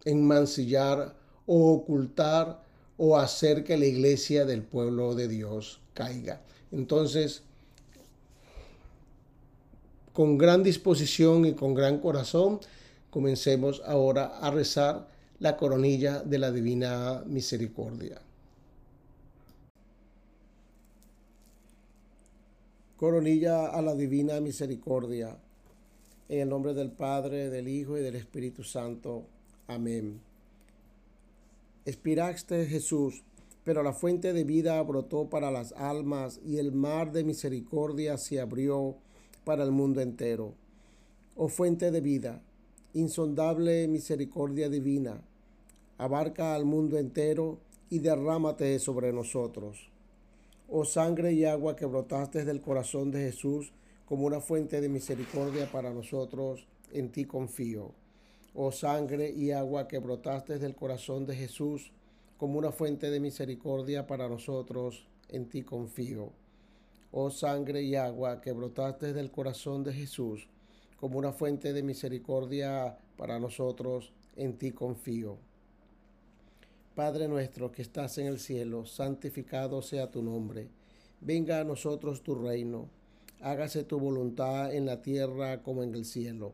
enmancillar 0.06 1.16
o 1.46 1.74
ocultar 1.74 2.64
o 2.98 3.18
hacer 3.18 3.64
que 3.64 3.78
la 3.78 3.86
iglesia 3.86 4.46
del 4.46 4.64
pueblo 4.64 5.16
de 5.16 5.28
Dios 5.28 5.80
caiga. 5.94 6.42
Entonces, 6.72 7.44
con 10.14 10.38
gran 10.38 10.64
disposición 10.64 11.46
y 11.46 11.54
con 11.54 11.76
gran 11.76 12.00
corazón, 12.00 12.60
comencemos 13.10 13.82
ahora 13.86 14.40
a 14.40 14.50
rezar 14.52 15.08
la 15.40 15.58
coronilla 15.58 16.24
de 16.24 16.40
la 16.40 16.52
divina 16.52 17.24
misericordia. 17.28 18.20
Coronilla 22.98 23.68
a 23.68 23.82
la 23.84 23.94
divina 23.94 24.40
misericordia. 24.42 25.38
En 26.30 26.40
el 26.40 26.50
nombre 26.50 26.74
del 26.74 26.92
Padre, 26.92 27.50
del 27.50 27.68
Hijo 27.68 27.98
y 27.98 28.02
del 28.02 28.16
Espíritu 28.16 28.64
Santo. 28.64 29.24
Amén. 29.68 30.27
Espiraste 31.88 32.66
Jesús, 32.66 33.24
pero 33.64 33.82
la 33.82 33.94
fuente 33.94 34.34
de 34.34 34.44
vida 34.44 34.84
brotó 34.84 35.30
para 35.30 35.52
las 35.52 35.72
almas 35.72 36.42
y 36.46 36.58
el 36.58 36.74
mar 36.74 37.14
de 37.14 37.24
misericordia 37.24 38.18
se 38.18 38.42
abrió 38.42 38.98
para 39.46 39.64
el 39.64 39.72
mundo 39.72 40.02
entero. 40.02 40.54
Oh 41.38 41.48
fuente 41.48 41.90
de 41.90 42.02
vida, 42.02 42.42
insondable 42.94 43.88
misericordia 43.88 44.68
divina, 44.68 45.22
abarca 45.98 46.56
al 46.56 46.66
mundo 46.66 46.98
entero 46.98 47.58
y 47.90 48.00
derrámate 48.00 48.78
sobre 48.80 49.14
nosotros. 49.14 49.90
Oh 50.68 50.84
sangre 50.84 51.32
y 51.32 51.46
agua 51.46 51.78
que 51.78 51.86
brotaste 51.86 52.44
del 52.44 52.60
corazón 52.60 53.12
de 53.12 53.32
Jesús 53.32 53.72
como 54.06 54.26
una 54.26 54.42
fuente 54.42 54.82
de 54.82 54.90
misericordia 54.90 55.72
para 55.72 55.94
nosotros, 55.94 56.68
en 56.92 57.14
ti 57.14 57.24
confío 57.24 57.94
oh 58.60 58.72
sangre 58.72 59.30
y 59.30 59.52
agua 59.52 59.88
que 59.88 60.00
brotaste 60.00 60.58
del 60.58 60.74
corazón 60.74 61.28
de 61.28 61.36
Jesús 61.36 61.92
como 62.38 62.58
una 62.58 62.72
fuente 62.72 63.12
de 63.12 63.20
misericordia 63.20 64.08
para 64.08 64.28
nosotros, 64.28 65.08
en 65.30 65.48
ti 65.48 65.62
confío. 65.62 66.32
oh 67.12 67.30
sangre 67.30 67.84
y 67.84 67.94
agua 67.96 68.42
que 68.42 68.54
brotaste 68.54 69.14
del 69.14 69.30
corazón 69.30 69.84
de 69.84 69.94
Jesús, 69.94 70.48
como 71.00 71.20
una 71.20 71.34
fuente 71.34 71.72
de 71.72 71.84
misericordia 71.84 72.98
para 73.16 73.40
nosotros, 73.40 74.12
en 74.36 74.58
ti 74.58 74.72
confío. 74.72 75.38
Padre 76.96 77.28
nuestro 77.28 77.72
que 77.72 77.84
estás 77.84 78.18
en 78.18 78.26
el 78.26 78.40
cielo, 78.40 78.88
santificado 78.88 79.84
sea 79.84 80.10
tu 80.10 80.24
nombre. 80.24 80.68
Venga 81.22 81.60
a 81.60 81.64
nosotros 81.64 82.24
tu 82.24 82.34
reino. 82.34 82.90
Hágase 83.40 83.84
tu 83.84 84.00
voluntad 84.00 84.74
en 84.74 84.88
la 84.88 85.04
tierra 85.04 85.62
como 85.62 85.84
en 85.84 85.94
el 85.94 86.06
cielo. 86.06 86.54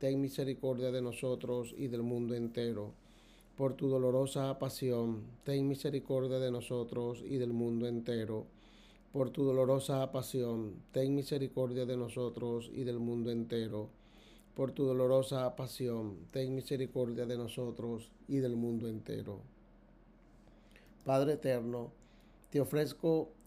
ten 0.00 0.20
misericordia 0.20 0.90
de 0.90 1.02
nosotros 1.02 1.72
y 1.78 1.86
del 1.86 2.02
mundo 2.02 2.34
entero. 2.34 2.90
Por 3.56 3.74
tu 3.74 3.88
dolorosa 3.88 4.58
pasión, 4.58 5.22
ten 5.44 5.68
misericordia 5.68 6.40
de 6.40 6.50
nosotros 6.50 7.22
y 7.24 7.36
del 7.36 7.52
mundo 7.52 7.86
entero 7.86 8.46
por 9.12 9.30
tu 9.30 9.42
dolorosa 9.42 10.12
pasión, 10.12 10.74
ten 10.92 11.16
misericordia 11.16 11.84
de 11.84 11.96
nosotros 11.96 12.70
y 12.72 12.84
del 12.84 13.00
mundo 13.00 13.32
entero. 13.32 13.88
Por 14.54 14.70
tu 14.70 14.84
dolorosa 14.84 15.56
pasión, 15.56 16.16
ten 16.30 16.54
misericordia 16.54 17.26
de 17.26 17.36
nosotros 17.36 18.08
y 18.28 18.36
del 18.36 18.54
mundo 18.54 18.86
entero. 18.86 19.40
Padre 21.04 21.32
eterno, 21.32 21.90
te 22.50 22.60
ofrezco 22.60 23.30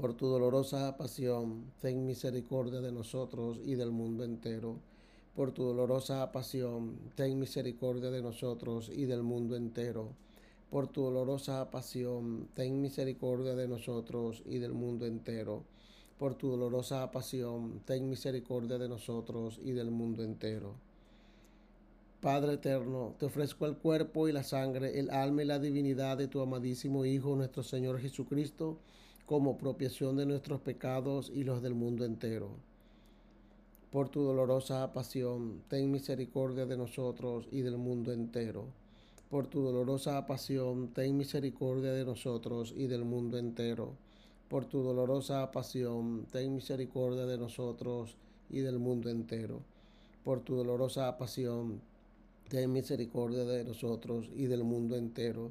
Por 0.00 0.14
tu 0.14 0.26
dolorosa 0.26 0.96
pasión, 0.96 1.72
ten 1.80 2.06
misericordia 2.06 2.80
de 2.80 2.92
nosotros 2.92 3.60
y 3.64 3.74
del 3.74 3.90
mundo 3.90 4.24
entero 4.24 4.76
por 5.34 5.52
tu 5.52 5.62
dolorosa 5.62 6.32
pasión, 6.32 6.98
ten 7.14 7.38
misericordia 7.38 8.10
de 8.10 8.20
nosotros 8.20 8.90
y 8.94 9.06
del 9.06 9.22
mundo 9.22 9.56
entero. 9.56 10.08
Por 10.70 10.88
tu 10.88 11.02
dolorosa 11.02 11.70
pasión, 11.70 12.48
ten 12.54 12.80
misericordia 12.82 13.54
de 13.54 13.68
nosotros 13.68 14.42
y 14.44 14.58
del 14.58 14.72
mundo 14.72 15.06
entero. 15.06 15.62
Por 16.18 16.34
tu 16.34 16.50
dolorosa 16.50 17.10
pasión, 17.10 17.80
ten 17.86 18.08
misericordia 18.08 18.76
de 18.76 18.88
nosotros 18.88 19.58
y 19.64 19.70
del 19.70 19.90
mundo 19.90 20.22
entero. 20.22 20.74
Padre 22.20 22.54
eterno, 22.54 23.14
te 23.18 23.26
ofrezco 23.26 23.66
el 23.66 23.78
cuerpo 23.78 24.28
y 24.28 24.32
la 24.32 24.42
sangre, 24.42 24.98
el 24.98 25.10
alma 25.10 25.42
y 25.42 25.46
la 25.46 25.58
divinidad 25.58 26.18
de 26.18 26.28
tu 26.28 26.40
amadísimo 26.40 27.06
Hijo, 27.06 27.34
nuestro 27.34 27.62
Señor 27.62 27.98
Jesucristo, 28.00 28.76
como 29.30 29.56
propiación 29.56 30.16
de 30.16 30.26
nuestros 30.26 30.60
pecados 30.60 31.30
y 31.32 31.44
los 31.44 31.62
del 31.62 31.74
mundo 31.74 32.04
entero 32.04 32.50
por 33.90 34.08
tu 34.08 34.22
dolorosa 34.22 34.92
pasión, 34.92 35.62
ten 35.68 35.90
misericordia 35.90 36.64
de 36.64 36.76
nosotros 36.76 37.48
y 37.50 37.62
del 37.62 37.76
mundo 37.76 38.12
entero. 38.12 38.66
Por 39.28 39.48
tu 39.48 39.62
dolorosa 39.62 40.24
pasión, 40.26 40.94
ten 40.94 41.16
misericordia 41.16 41.92
de 41.92 42.04
nosotros 42.04 42.72
y 42.76 42.86
del 42.86 43.04
mundo 43.04 43.36
entero. 43.36 43.94
Por 44.48 44.66
tu 44.66 44.80
dolorosa 44.80 45.50
pasión, 45.50 46.26
ten 46.30 46.54
misericordia 46.54 47.26
de 47.26 47.38
nosotros 47.38 48.14
y 48.48 48.60
del 48.60 48.78
mundo 48.78 49.10
entero. 49.10 49.60
Por 50.22 50.38
tu 50.38 50.54
dolorosa 50.54 51.18
pasión, 51.18 51.80
ten 52.48 52.72
misericordia 52.72 53.44
de 53.44 53.64
nosotros 53.64 54.30
y 54.36 54.44
del 54.46 54.62
mundo 54.62 54.94
entero. 54.94 55.50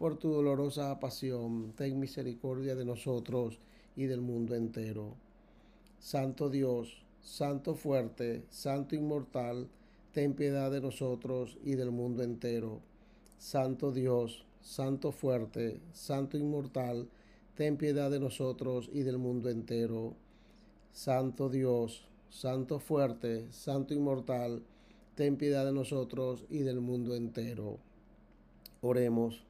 Por 0.00 0.16
tu 0.16 0.30
dolorosa 0.32 0.98
pasión, 0.98 1.74
ten 1.76 2.00
misericordia 2.00 2.74
de 2.74 2.86
nosotros 2.86 3.58
y 3.94 4.06
del 4.06 4.22
mundo 4.22 4.54
entero. 4.54 5.12
Santo 5.98 6.48
Dios, 6.48 7.02
Santo 7.22 7.74
fuerte, 7.74 8.42
Santo 8.48 8.96
inmortal, 8.96 9.68
ten 10.14 10.32
piedad 10.32 10.70
de 10.70 10.80
nosotros 10.80 11.58
y 11.62 11.74
del 11.74 11.90
mundo 11.90 12.22
entero. 12.22 12.80
Santo 13.38 13.92
Dios, 13.92 14.46
Santo 14.62 15.12
fuerte, 15.12 15.78
Santo 15.92 16.38
inmortal, 16.38 17.06
ten 17.54 17.76
piedad 17.76 18.10
de 18.10 18.20
nosotros 18.20 18.88
y 18.94 19.02
del 19.02 19.18
mundo 19.18 19.50
entero. 19.50 20.14
Santo 20.94 21.50
Dios, 21.50 22.08
Santo 22.30 22.78
fuerte, 22.78 23.52
Santo 23.52 23.92
inmortal, 23.92 24.62
ten 25.14 25.36
piedad 25.36 25.66
de 25.66 25.72
nosotros 25.72 26.46
y 26.48 26.60
del 26.60 26.80
mundo 26.80 27.14
entero. 27.14 27.76
Oremos. 28.80 29.49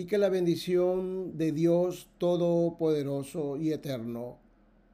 Y 0.00 0.06
que 0.06 0.16
la 0.16 0.30
bendición 0.30 1.36
de 1.36 1.52
Dios 1.52 2.08
Todopoderoso 2.16 3.58
y 3.58 3.70
Eterno, 3.70 4.38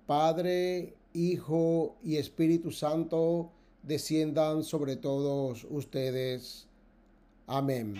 Padre, 0.04 0.94
Hijo 1.14 1.94
y 2.02 2.16
Espíritu 2.16 2.72
Santo, 2.72 3.52
desciendan 3.84 4.64
sobre 4.64 4.96
todos 4.96 5.64
ustedes. 5.70 6.66
Amén. 7.46 7.94